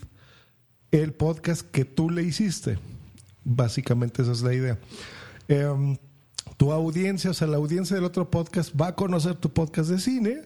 el 0.90 1.12
podcast 1.12 1.62
que 1.70 1.84
tú 1.84 2.10
le 2.10 2.24
hiciste. 2.24 2.78
Básicamente 3.50 4.20
esa 4.20 4.32
es 4.32 4.42
la 4.42 4.52
idea. 4.52 4.78
Em, 5.48 5.96
tu 6.58 6.70
audiencia, 6.70 7.30
o 7.30 7.34
sea, 7.34 7.48
la 7.48 7.56
audiencia 7.56 7.96
del 7.96 8.04
otro 8.04 8.30
podcast 8.30 8.78
va 8.78 8.88
a 8.88 8.94
conocer 8.94 9.36
tu 9.36 9.50
podcast 9.50 9.88
de 9.88 9.98
cine, 9.98 10.42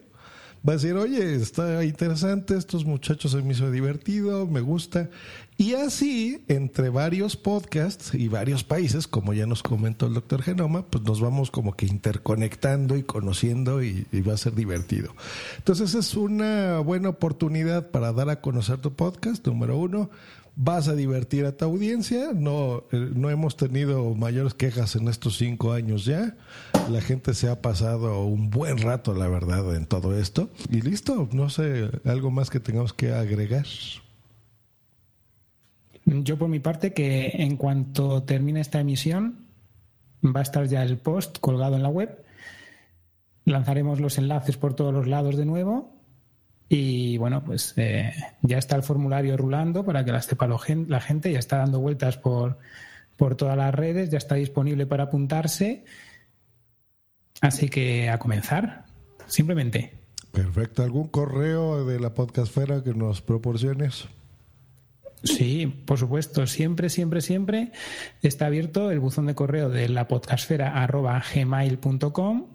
va 0.67 0.75
a 0.75 0.77
decir, 0.77 0.95
oye, 0.95 1.35
está 1.35 1.85
interesante, 1.85 2.57
estos 2.57 2.85
muchachos 2.85 3.33
se 3.33 3.43
me 3.43 3.55
hizo 3.55 3.73
divertido, 3.73 4.47
me 4.47 4.61
gusta. 4.61 5.11
Y 5.57 5.75
así, 5.75 6.45
entre 6.47 6.91
varios 6.91 7.37
podcasts 7.37 8.15
y 8.15 8.29
varios 8.29 8.63
países, 8.63 9.09
como 9.09 9.35
ya 9.35 9.47
nos 9.47 9.65
comentó 9.65 10.07
el 10.07 10.15
doctor 10.15 10.43
Genoma, 10.43 10.87
pues 10.87 11.03
nos 11.03 11.21
vamos 11.21 11.51
como 11.51 11.73
que 11.73 11.87
interconectando 11.87 12.97
y 12.97 13.03
conociendo 13.03 13.83
y, 13.83 14.07
y 14.13 14.21
va 14.21 14.35
a 14.35 14.37
ser 14.37 14.55
divertido. 14.55 15.13
Entonces 15.59 15.97
es 15.97 16.15
una 16.15 16.79
buena 16.79 17.09
oportunidad 17.09 17.91
para 17.91 18.13
dar 18.13 18.31
a 18.31 18.41
conocer 18.41 18.79
tu 18.79 18.95
podcast, 18.95 19.45
número 19.45 19.77
uno 19.77 20.09
vas 20.57 20.89
a 20.89 20.95
divertir 20.95 21.47
a 21.47 21.57
tu 21.57 21.65
audiencia. 21.65 22.33
No, 22.35 22.85
eh, 22.93 23.11
no 23.15 23.31
hemos 23.31 23.57
tenido 23.57 24.15
mayores 24.15 24.55
quejas 24.55 24.97
en 24.97 25.09
estos 25.09 25.37
cinco 25.37 25.73
años 25.73 26.05
ya. 26.05 26.37
La 26.91 27.01
gente 27.01 27.35
se 27.35 27.49
ha 27.49 27.63
pasado 27.63 28.25
un 28.25 28.51
buen 28.51 28.79
rato, 28.79 29.15
la 29.15 29.29
verdad, 29.29 29.75
en 29.77 29.87
todo 29.87 30.19
esto. 30.19 30.51
Y 30.71 30.81
listo, 30.81 31.29
no 31.33 31.49
sé, 31.49 31.91
algo 32.05 32.31
más 32.31 32.51
que 32.51 32.61
tengamos 32.61 32.93
que 32.93 33.13
agregar. 33.13 33.67
Yo 36.05 36.37
por 36.37 36.49
mi 36.49 36.59
parte 36.59 36.93
que 36.93 37.31
en 37.35 37.57
cuanto 37.57 38.25
termine 38.25 38.61
esta 38.61 38.81
emisión 38.81 39.47
va 40.25 40.41
a 40.41 40.43
estar 40.43 40.67
ya 40.67 40.83
el 40.83 40.99
post 40.99 41.39
colgado 41.39 41.77
en 41.77 41.83
la 41.83 41.89
web. 41.89 42.25
Lanzaremos 43.45 44.01
los 44.01 44.19
enlaces 44.19 44.57
por 44.57 44.75
todos 44.75 44.93
los 44.93 45.07
lados 45.07 45.37
de 45.37 45.47
nuevo 45.47 46.02
y 46.75 47.19
bueno, 47.19 47.45
pues 47.45 47.75
eh, 47.77 48.15
ya 48.41 48.57
está 48.57 48.77
el 48.77 48.83
formulario 48.83 49.37
rulando 49.37 49.85
para 49.85 50.07
que 50.07 50.13
la 50.13 50.23
sepa 50.23 50.49
la 50.49 51.01
gente, 51.01 51.31
ya 51.31 51.39
está 51.39 51.59
dando 51.59 51.81
vueltas 51.81 52.17
por, 52.17 52.57
por 53.19 53.35
todas 53.35 53.59
las 53.59 53.75
redes, 53.75 54.09
ya 54.09 54.17
está 54.17 54.37
disponible 54.37 54.87
para 54.87 55.03
apuntarse. 55.05 55.85
Así 57.43 57.69
que 57.69 58.09
a 58.09 58.19
comenzar, 58.19 58.87
simplemente. 59.27 59.93
Perfecto. 60.31 60.83
¿Algún 60.83 61.09
correo 61.09 61.85
de 61.85 62.01
la 62.01 62.15
podcastfera 62.15 62.83
que 62.83 62.95
nos 62.95 63.21
proporciones? 63.21 64.09
Sí, 65.25 65.67
por 65.67 65.99
supuesto, 65.99 66.47
siempre, 66.47 66.89
siempre, 66.89 67.21
siempre 67.21 67.73
está 68.23 68.47
abierto 68.47 68.91
el 68.91 68.99
buzón 68.99 69.27
de 69.27 69.35
correo 69.35 69.69
de 69.69 69.91
la 69.91 70.09
podcastfera.gmail.com. 70.09 72.47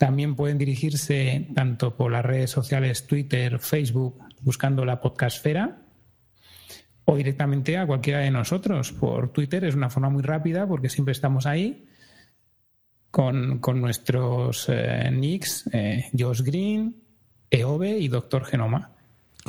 También 0.00 0.34
pueden 0.34 0.56
dirigirse 0.56 1.48
tanto 1.54 1.94
por 1.94 2.10
las 2.10 2.24
redes 2.24 2.50
sociales 2.50 3.06
Twitter, 3.06 3.58
Facebook, 3.58 4.18
buscando 4.40 4.86
la 4.86 4.98
podcastfera, 4.98 5.82
o 7.04 7.16
directamente 7.16 7.76
a 7.76 7.86
cualquiera 7.86 8.20
de 8.20 8.30
nosotros. 8.30 8.92
Por 8.92 9.30
Twitter 9.30 9.62
es 9.64 9.74
una 9.74 9.90
forma 9.90 10.08
muy 10.08 10.22
rápida 10.22 10.66
porque 10.66 10.88
siempre 10.88 11.12
estamos 11.12 11.44
ahí 11.44 11.86
con, 13.10 13.58
con 13.58 13.82
nuestros 13.82 14.70
eh, 14.70 15.10
nicks, 15.12 15.68
eh, 15.70 16.06
Josh 16.18 16.40
Green, 16.40 16.96
EOB 17.50 17.84
y 18.00 18.08
Doctor 18.08 18.46
Genoma. 18.46 18.92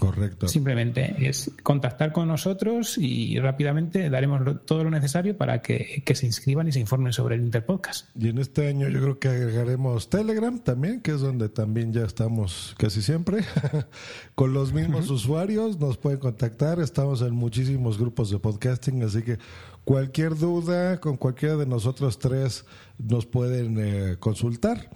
Correcto. 0.01 0.47
Simplemente 0.47 1.15
es 1.29 1.51
contactar 1.61 2.11
con 2.11 2.27
nosotros 2.27 2.97
y 2.97 3.37
rápidamente 3.37 4.09
daremos 4.09 4.41
lo- 4.41 4.57
todo 4.57 4.83
lo 4.83 4.89
necesario 4.89 5.37
para 5.37 5.61
que, 5.61 6.01
que 6.03 6.15
se 6.15 6.25
inscriban 6.25 6.67
y 6.67 6.71
se 6.71 6.79
informen 6.79 7.13
sobre 7.13 7.35
el 7.35 7.41
Interpodcast. 7.43 8.07
Y 8.19 8.29
en 8.29 8.39
este 8.39 8.67
año 8.67 8.89
yo 8.89 8.99
creo 8.99 9.19
que 9.19 9.27
agregaremos 9.27 10.09
Telegram 10.09 10.57
también, 10.57 11.01
que 11.01 11.11
es 11.11 11.21
donde 11.21 11.49
también 11.49 11.93
ya 11.93 12.01
estamos 12.03 12.73
casi 12.79 13.03
siempre. 13.03 13.43
Con 14.33 14.55
los 14.55 14.73
mismos 14.73 15.07
usuarios 15.11 15.79
nos 15.79 15.99
pueden 15.99 16.17
contactar. 16.17 16.79
Estamos 16.79 17.21
en 17.21 17.35
muchísimos 17.35 17.99
grupos 17.99 18.31
de 18.31 18.39
podcasting, 18.39 19.03
así 19.03 19.21
que 19.21 19.37
cualquier 19.83 20.35
duda 20.35 20.99
con 20.99 21.15
cualquiera 21.17 21.57
de 21.57 21.67
nosotros 21.67 22.17
tres 22.17 22.65
nos 22.97 23.27
pueden 23.27 23.77
eh, 23.79 24.15
consultar. 24.19 24.89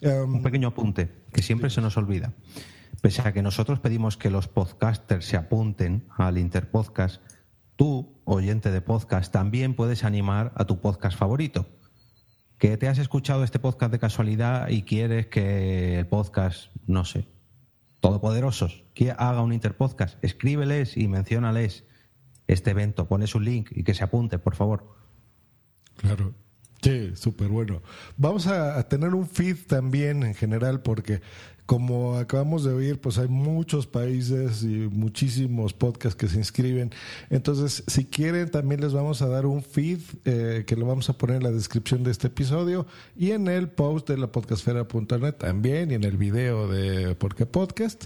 Un 0.00 0.40
pequeño 0.40 0.68
apunte, 0.68 1.08
que 1.32 1.42
siempre 1.42 1.68
se 1.68 1.80
nos 1.80 1.96
olvida. 1.96 2.32
Pese 3.02 3.20
a 3.22 3.32
que 3.32 3.42
nosotros 3.42 3.80
pedimos 3.80 4.16
que 4.16 4.30
los 4.30 4.46
podcasters 4.46 5.26
se 5.26 5.36
apunten 5.36 6.06
al 6.16 6.38
Interpodcast, 6.38 7.20
tú, 7.74 8.22
oyente 8.24 8.70
de 8.70 8.80
podcast, 8.80 9.32
también 9.32 9.74
puedes 9.74 10.04
animar 10.04 10.52
a 10.54 10.66
tu 10.66 10.80
podcast 10.80 11.18
favorito. 11.18 11.66
Que 12.58 12.76
te 12.76 12.86
has 12.86 12.98
escuchado 12.98 13.42
este 13.42 13.58
podcast 13.58 13.90
de 13.90 13.98
casualidad 13.98 14.68
y 14.68 14.82
quieres 14.82 15.26
que 15.26 15.98
el 15.98 16.06
podcast, 16.06 16.70
no 16.86 17.04
sé, 17.04 17.26
todopoderosos, 17.98 18.84
que 18.94 19.10
haga 19.10 19.42
un 19.42 19.52
Interpodcast, 19.52 20.22
escríbeles 20.22 20.96
y 20.96 21.08
menciónales 21.08 21.84
este 22.46 22.70
evento, 22.70 23.08
pones 23.08 23.34
un 23.34 23.44
link 23.44 23.72
y 23.72 23.82
que 23.82 23.94
se 23.94 24.04
apunte, 24.04 24.38
por 24.38 24.54
favor. 24.54 24.94
Claro. 25.96 26.34
Sí, 26.82 27.12
súper 27.14 27.48
bueno. 27.48 27.80
Vamos 28.16 28.48
a, 28.48 28.88
tener 28.88 29.14
un 29.14 29.28
feed 29.28 29.56
también 29.68 30.24
en 30.24 30.34
general 30.34 30.82
porque 30.82 31.22
como 31.66 32.16
acabamos 32.16 32.64
de 32.64 32.72
oír, 32.72 33.00
pues 33.00 33.18
hay 33.18 33.28
muchos 33.28 33.86
países 33.86 34.62
y 34.62 34.88
muchísimos 34.90 35.72
podcasts 35.72 36.16
que 36.16 36.28
se 36.28 36.38
inscriben. 36.38 36.90
Entonces, 37.30 37.84
si 37.86 38.04
quieren, 38.04 38.50
también 38.50 38.80
les 38.80 38.92
vamos 38.92 39.22
a 39.22 39.28
dar 39.28 39.46
un 39.46 39.62
feed 39.62 40.00
eh, 40.24 40.64
que 40.66 40.76
lo 40.76 40.86
vamos 40.86 41.08
a 41.08 41.16
poner 41.16 41.36
en 41.36 41.44
la 41.44 41.50
descripción 41.52 42.02
de 42.02 42.10
este 42.10 42.26
episodio 42.26 42.86
y 43.16 43.30
en 43.30 43.48
el 43.48 43.68
post 43.68 44.08
de 44.08 44.18
la 44.18 44.30
podcastfera.net 44.32 45.34
también 45.34 45.90
y 45.90 45.94
en 45.94 46.04
el 46.04 46.16
video 46.16 46.68
de 46.68 47.14
Porque 47.14 47.46
Podcast, 47.46 48.04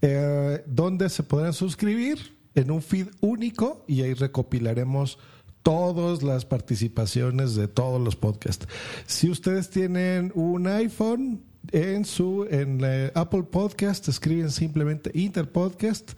eh, 0.00 0.62
donde 0.66 1.08
se 1.08 1.22
podrán 1.22 1.52
suscribir 1.52 2.36
en 2.54 2.70
un 2.70 2.82
feed 2.82 3.08
único 3.20 3.84
y 3.86 4.02
ahí 4.02 4.14
recopilaremos 4.14 5.18
todas 5.62 6.22
las 6.22 6.44
participaciones 6.44 7.56
de 7.56 7.66
todos 7.66 8.00
los 8.00 8.14
podcasts. 8.14 8.68
Si 9.06 9.28
ustedes 9.28 9.68
tienen 9.68 10.30
un 10.34 10.66
iPhone 10.68 11.42
en 11.72 12.04
su 12.04 12.46
en 12.50 12.80
la 12.80 13.10
Apple 13.14 13.44
Podcast 13.44 14.08
escriben 14.08 14.50
simplemente 14.50 15.10
Interpodcast 15.14 16.12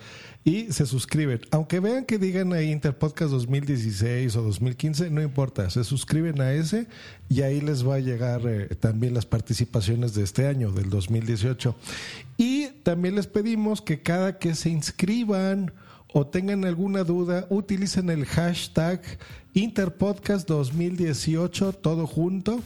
y 0.45 0.73
se 0.73 0.87
suscriben. 0.87 1.41
Aunque 1.51 1.81
vean 1.81 2.05
que 2.05 2.19
digan 2.19 2.53
ahí 2.53 2.71
Interpodcast 2.71 3.31
2016 3.31 4.37
o 4.37 4.43
2015, 4.43 5.11
no 5.11 5.23
importa, 5.23 5.69
se 5.71 5.85
suscriben 5.85 6.41
a 6.41 6.53
ese 6.53 6.87
y 7.29 7.43
ahí 7.43 7.61
les 7.61 7.87
va 7.87 7.97
a 7.97 8.01
llegar 8.01 8.43
eh, 8.47 8.69
también 8.77 9.15
las 9.15 9.27
participaciones 9.27 10.15
de 10.15 10.25
este 10.25 10.47
año, 10.47 10.73
del 10.73 10.91
2018. 10.91 11.77
Y 12.37 12.69
también 12.83 13.15
les 13.17 13.27
pedimos 13.27 13.83
que 13.83 14.03
cada 14.03 14.39
que 14.39 14.55
se 14.55 14.71
inscriban 14.71 15.73
o 16.13 16.27
tengan 16.27 16.65
alguna 16.65 17.05
duda, 17.05 17.47
utilicen 17.51 18.11
el 18.11 18.25
hashtag 18.25 19.03
Interpodcast 19.55 20.49
2018, 20.49 21.75
todo 21.75 22.07
junto, 22.07 22.61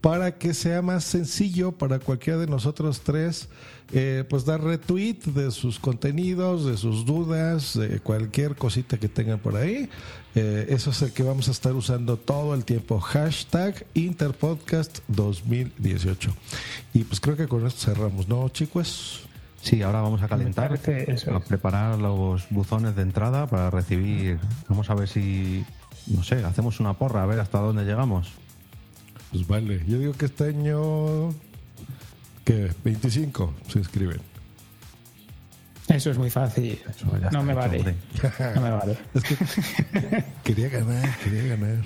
para 0.00 0.38
que 0.38 0.54
sea 0.54 0.82
más 0.82 1.04
sencillo 1.04 1.72
para 1.72 1.98
cualquiera 1.98 2.38
de 2.38 2.46
nosotros 2.46 3.02
tres, 3.02 3.48
eh, 3.92 4.24
pues 4.28 4.44
dar 4.44 4.62
retweet 4.62 5.18
de 5.26 5.50
sus 5.50 5.78
contenidos, 5.78 6.64
de 6.64 6.76
sus 6.76 7.04
dudas, 7.04 7.78
de 7.78 8.00
cualquier 8.00 8.56
cosita 8.56 8.98
que 8.98 9.08
tengan 9.08 9.38
por 9.38 9.56
ahí. 9.56 9.90
Eh, 10.34 10.66
eso 10.70 10.90
es 10.90 11.02
el 11.02 11.12
que 11.12 11.22
vamos 11.22 11.48
a 11.48 11.50
estar 11.50 11.74
usando 11.74 12.16
todo 12.16 12.54
el 12.54 12.64
tiempo. 12.64 13.00
Hashtag 13.00 13.84
Interpodcast 13.94 15.00
2018. 15.08 16.30
Y 16.94 17.04
pues 17.04 17.20
creo 17.20 17.36
que 17.36 17.48
con 17.48 17.66
esto 17.66 17.92
cerramos, 17.92 18.28
¿no, 18.28 18.48
chicos? 18.48 19.26
Sí, 19.60 19.82
ahora 19.82 20.00
vamos 20.00 20.22
a 20.22 20.28
calentar, 20.28 20.80
eso 20.88 21.34
a 21.34 21.40
preparar 21.40 21.98
los 21.98 22.48
buzones 22.48 22.96
de 22.96 23.02
entrada 23.02 23.46
para 23.46 23.68
recibir. 23.68 24.38
Vamos 24.68 24.88
a 24.88 24.94
ver 24.94 25.06
si, 25.06 25.66
no 26.06 26.22
sé, 26.22 26.42
hacemos 26.44 26.80
una 26.80 26.94
porra, 26.94 27.22
a 27.22 27.26
ver 27.26 27.40
hasta 27.40 27.58
dónde 27.58 27.84
llegamos. 27.84 28.32
Pues 29.30 29.46
vale, 29.46 29.82
yo 29.86 29.98
digo 29.98 30.12
que 30.12 30.26
este 30.26 30.44
año, 30.44 31.30
que 32.44 32.70
25 32.84 33.54
se 33.68 33.78
inscriben. 33.78 34.20
Eso 35.88 36.10
es 36.10 36.18
muy 36.18 36.30
fácil. 36.30 36.80
No 37.32 37.42
me 37.42 37.54
vale. 37.54 37.96
No 38.54 38.60
me 38.60 38.70
vale. 38.70 38.96
Es 39.14 39.22
que 39.24 40.24
quería 40.44 40.68
ganar, 40.68 41.18
quería 41.18 41.56
ganar. 41.56 41.84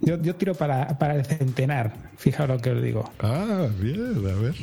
Yo, 0.00 0.20
yo 0.22 0.36
tiro 0.36 0.54
para, 0.54 0.98
para 0.98 1.16
el 1.16 1.26
centenar, 1.26 1.92
fijaos 2.16 2.48
lo 2.48 2.58
que 2.58 2.70
os 2.70 2.82
digo. 2.82 3.10
Ah, 3.18 3.66
bien, 3.80 4.16
a 4.16 4.34
ver. 4.34 4.54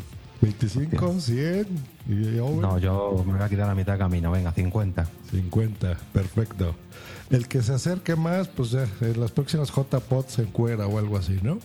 25, 0.42 1.20
100. 1.20 1.68
Y 2.08 2.40
over. 2.40 2.58
No, 2.58 2.78
yo 2.78 3.24
me 3.26 3.34
voy 3.34 3.42
a 3.42 3.50
quitar 3.50 3.68
la 3.68 3.76
mitad 3.76 3.94
de 3.94 4.00
camino, 4.00 4.32
venga, 4.32 4.52
50. 4.52 5.06
50, 5.32 5.98
perfecto. 6.14 6.76
El 7.30 7.48
que 7.48 7.62
se 7.62 7.74
acerque 7.74 8.16
más, 8.16 8.48
pues 8.48 8.72
ya, 8.72 8.88
en 9.02 9.20
las 9.20 9.32
próximas 9.32 9.70
JPOT 9.72 10.30
se 10.30 10.44
encuera 10.44 10.88
o 10.88 11.00
algo 11.00 11.18
así, 11.18 11.40
¿no? 11.42 11.60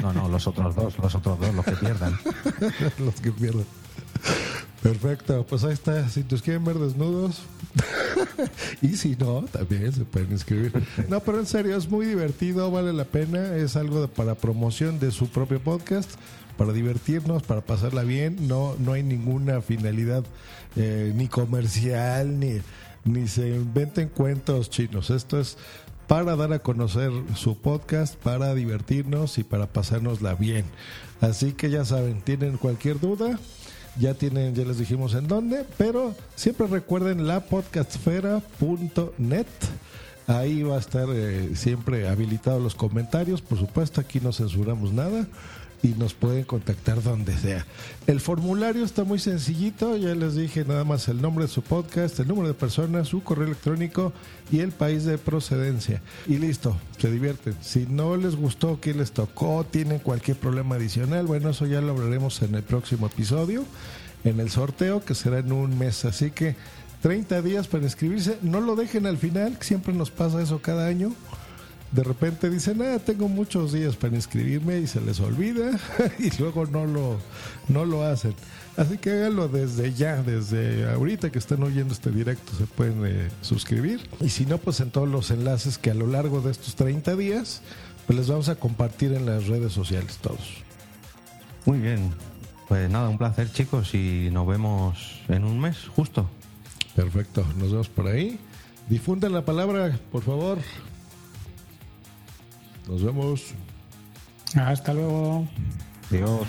No, 0.00 0.12
no, 0.12 0.28
los 0.28 0.46
otros 0.46 0.74
dos, 0.74 0.98
los 0.98 1.14
otros 1.14 1.38
dos, 1.40 1.54
los 1.54 1.64
que 1.64 1.72
pierdan. 1.72 2.18
los 2.98 3.14
que 3.20 3.32
pierdan. 3.32 3.64
Perfecto, 4.82 5.44
pues 5.48 5.64
ahí 5.64 5.72
está. 5.72 6.08
Si 6.08 6.24
nos 6.30 6.42
quieren 6.42 6.64
ver 6.64 6.78
desnudos, 6.78 7.42
y 8.82 8.96
si 8.96 9.16
no, 9.16 9.42
también 9.50 9.92
se 9.92 10.04
pueden 10.04 10.30
inscribir. 10.30 10.72
No, 11.08 11.20
pero 11.20 11.40
en 11.40 11.46
serio, 11.46 11.76
es 11.76 11.88
muy 11.88 12.06
divertido, 12.06 12.70
vale 12.70 12.92
la 12.92 13.04
pena. 13.04 13.56
Es 13.56 13.76
algo 13.76 14.06
para 14.08 14.34
promoción 14.34 15.00
de 15.00 15.10
su 15.10 15.28
propio 15.28 15.60
podcast, 15.60 16.10
para 16.56 16.72
divertirnos, 16.72 17.42
para 17.42 17.62
pasarla 17.62 18.02
bien. 18.04 18.46
No, 18.46 18.76
no 18.78 18.92
hay 18.92 19.02
ninguna 19.02 19.60
finalidad 19.60 20.24
eh, 20.76 21.12
ni 21.16 21.26
comercial, 21.26 22.38
ni, 22.38 22.60
ni 23.04 23.26
se 23.26 23.48
inventen 23.48 24.08
cuentos 24.08 24.70
chinos. 24.70 25.10
Esto 25.10 25.40
es 25.40 25.56
para 26.06 26.36
dar 26.36 26.52
a 26.52 26.60
conocer 26.60 27.10
su 27.34 27.56
podcast, 27.56 28.14
para 28.16 28.54
divertirnos 28.54 29.38
y 29.38 29.44
para 29.44 29.66
pasárnosla 29.66 30.34
bien. 30.34 30.64
Así 31.20 31.52
que 31.52 31.70
ya 31.70 31.84
saben, 31.84 32.20
tienen 32.20 32.56
cualquier 32.56 33.00
duda, 33.00 33.38
ya 33.98 34.14
tienen, 34.14 34.54
ya 34.54 34.64
les 34.64 34.78
dijimos 34.78 35.14
en 35.14 35.28
dónde, 35.28 35.64
pero 35.78 36.14
siempre 36.34 36.66
recuerden 36.66 37.26
la 37.26 37.40
podcastfera.net. 37.40 39.46
Ahí 40.28 40.62
va 40.62 40.76
a 40.76 40.80
estar 40.80 41.08
eh, 41.10 41.50
siempre 41.54 42.08
habilitados 42.08 42.62
los 42.62 42.74
comentarios, 42.74 43.42
por 43.42 43.58
supuesto, 43.58 44.00
aquí 44.00 44.20
no 44.20 44.32
censuramos 44.32 44.92
nada 44.92 45.26
y 45.82 45.88
nos 45.88 46.14
pueden 46.14 46.44
contactar 46.44 47.02
donde 47.02 47.36
sea. 47.36 47.66
El 48.06 48.20
formulario 48.20 48.84
está 48.84 49.04
muy 49.04 49.18
sencillito, 49.18 49.96
ya 49.96 50.14
les 50.14 50.34
dije 50.34 50.64
nada 50.64 50.84
más 50.84 51.08
el 51.08 51.20
nombre 51.20 51.44
de 51.44 51.50
su 51.50 51.62
podcast, 51.62 52.18
el 52.20 52.28
número 52.28 52.48
de 52.48 52.54
personas, 52.54 53.08
su 53.08 53.22
correo 53.22 53.46
electrónico 53.46 54.12
y 54.50 54.60
el 54.60 54.72
país 54.72 55.04
de 55.04 55.18
procedencia. 55.18 56.02
Y 56.26 56.38
listo, 56.38 56.76
se 56.98 57.10
divierten. 57.10 57.54
Si 57.60 57.86
no 57.86 58.16
les 58.16 58.36
gustó, 58.36 58.80
que 58.80 58.94
les 58.94 59.12
tocó, 59.12 59.64
tienen 59.64 59.98
cualquier 59.98 60.36
problema 60.36 60.76
adicional, 60.76 61.26
bueno, 61.26 61.50
eso 61.50 61.66
ya 61.66 61.80
lo 61.80 61.92
hablaremos 61.92 62.42
en 62.42 62.54
el 62.54 62.62
próximo 62.62 63.06
episodio, 63.06 63.64
en 64.24 64.40
el 64.40 64.50
sorteo 64.50 65.04
que 65.04 65.14
será 65.14 65.38
en 65.38 65.52
un 65.52 65.78
mes. 65.78 66.04
Así 66.04 66.30
que 66.30 66.56
30 67.02 67.42
días 67.42 67.68
para 67.68 67.84
inscribirse, 67.84 68.38
no 68.42 68.60
lo 68.60 68.76
dejen 68.76 69.06
al 69.06 69.18
final, 69.18 69.58
siempre 69.60 69.92
nos 69.94 70.10
pasa 70.10 70.42
eso 70.42 70.60
cada 70.60 70.86
año 70.86 71.12
de 71.96 72.04
repente 72.04 72.50
dicen, 72.50 72.82
ah, 72.82 72.98
tengo 72.98 73.26
muchos 73.26 73.72
días 73.72 73.96
para 73.96 74.14
inscribirme 74.14 74.80
y 74.80 74.86
se 74.86 75.00
les 75.00 75.18
olvida 75.18 75.70
y 76.18 76.30
luego 76.38 76.66
no 76.66 76.84
lo, 76.84 77.16
no 77.68 77.86
lo 77.86 78.02
hacen. 78.02 78.34
Así 78.76 78.98
que 78.98 79.10
háganlo 79.12 79.48
desde 79.48 79.94
ya, 79.94 80.22
desde 80.22 80.90
ahorita 80.90 81.32
que 81.32 81.38
están 81.38 81.62
oyendo 81.62 81.94
este 81.94 82.10
directo 82.10 82.52
se 82.52 82.66
pueden 82.66 83.00
eh, 83.06 83.30
suscribir. 83.40 84.06
Y 84.20 84.28
si 84.28 84.44
no, 84.44 84.58
pues 84.58 84.80
en 84.80 84.90
todos 84.90 85.08
los 85.08 85.30
enlaces 85.30 85.78
que 85.78 85.90
a 85.90 85.94
lo 85.94 86.06
largo 86.06 86.42
de 86.42 86.50
estos 86.50 86.74
30 86.74 87.16
días, 87.16 87.62
pues 88.06 88.18
les 88.18 88.28
vamos 88.28 88.50
a 88.50 88.56
compartir 88.56 89.14
en 89.14 89.24
las 89.24 89.46
redes 89.46 89.72
sociales 89.72 90.18
todos. 90.18 90.62
Muy 91.64 91.78
bien. 91.78 92.12
Pues 92.68 92.90
nada, 92.90 93.08
un 93.08 93.16
placer 93.16 93.50
chicos 93.50 93.94
y 93.94 94.28
nos 94.30 94.46
vemos 94.46 95.22
en 95.28 95.44
un 95.44 95.58
mes 95.58 95.78
justo. 95.96 96.28
Perfecto, 96.94 97.42
nos 97.56 97.70
vemos 97.70 97.88
por 97.88 98.06
ahí. 98.06 98.38
Difundan 98.90 99.32
la 99.32 99.46
palabra, 99.46 99.98
por 100.12 100.22
favor. 100.22 100.58
Nos 102.86 103.02
vemos. 103.02 103.54
Hasta 104.54 104.94
luego. 104.94 105.46
Adiós. 106.10 106.46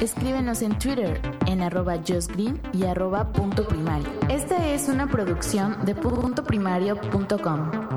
Escríbenos 0.00 0.62
en 0.62 0.78
Twitter 0.78 1.20
en 1.46 1.60
arroba 1.60 1.96
justgreen 2.06 2.60
y 2.72 2.84
arroba 2.84 3.32
punto 3.32 3.66
primario. 3.66 4.08
Esta 4.28 4.72
es 4.72 4.88
una 4.88 5.08
producción 5.08 5.84
de 5.84 5.94
puntoprimario.com. 5.94 7.87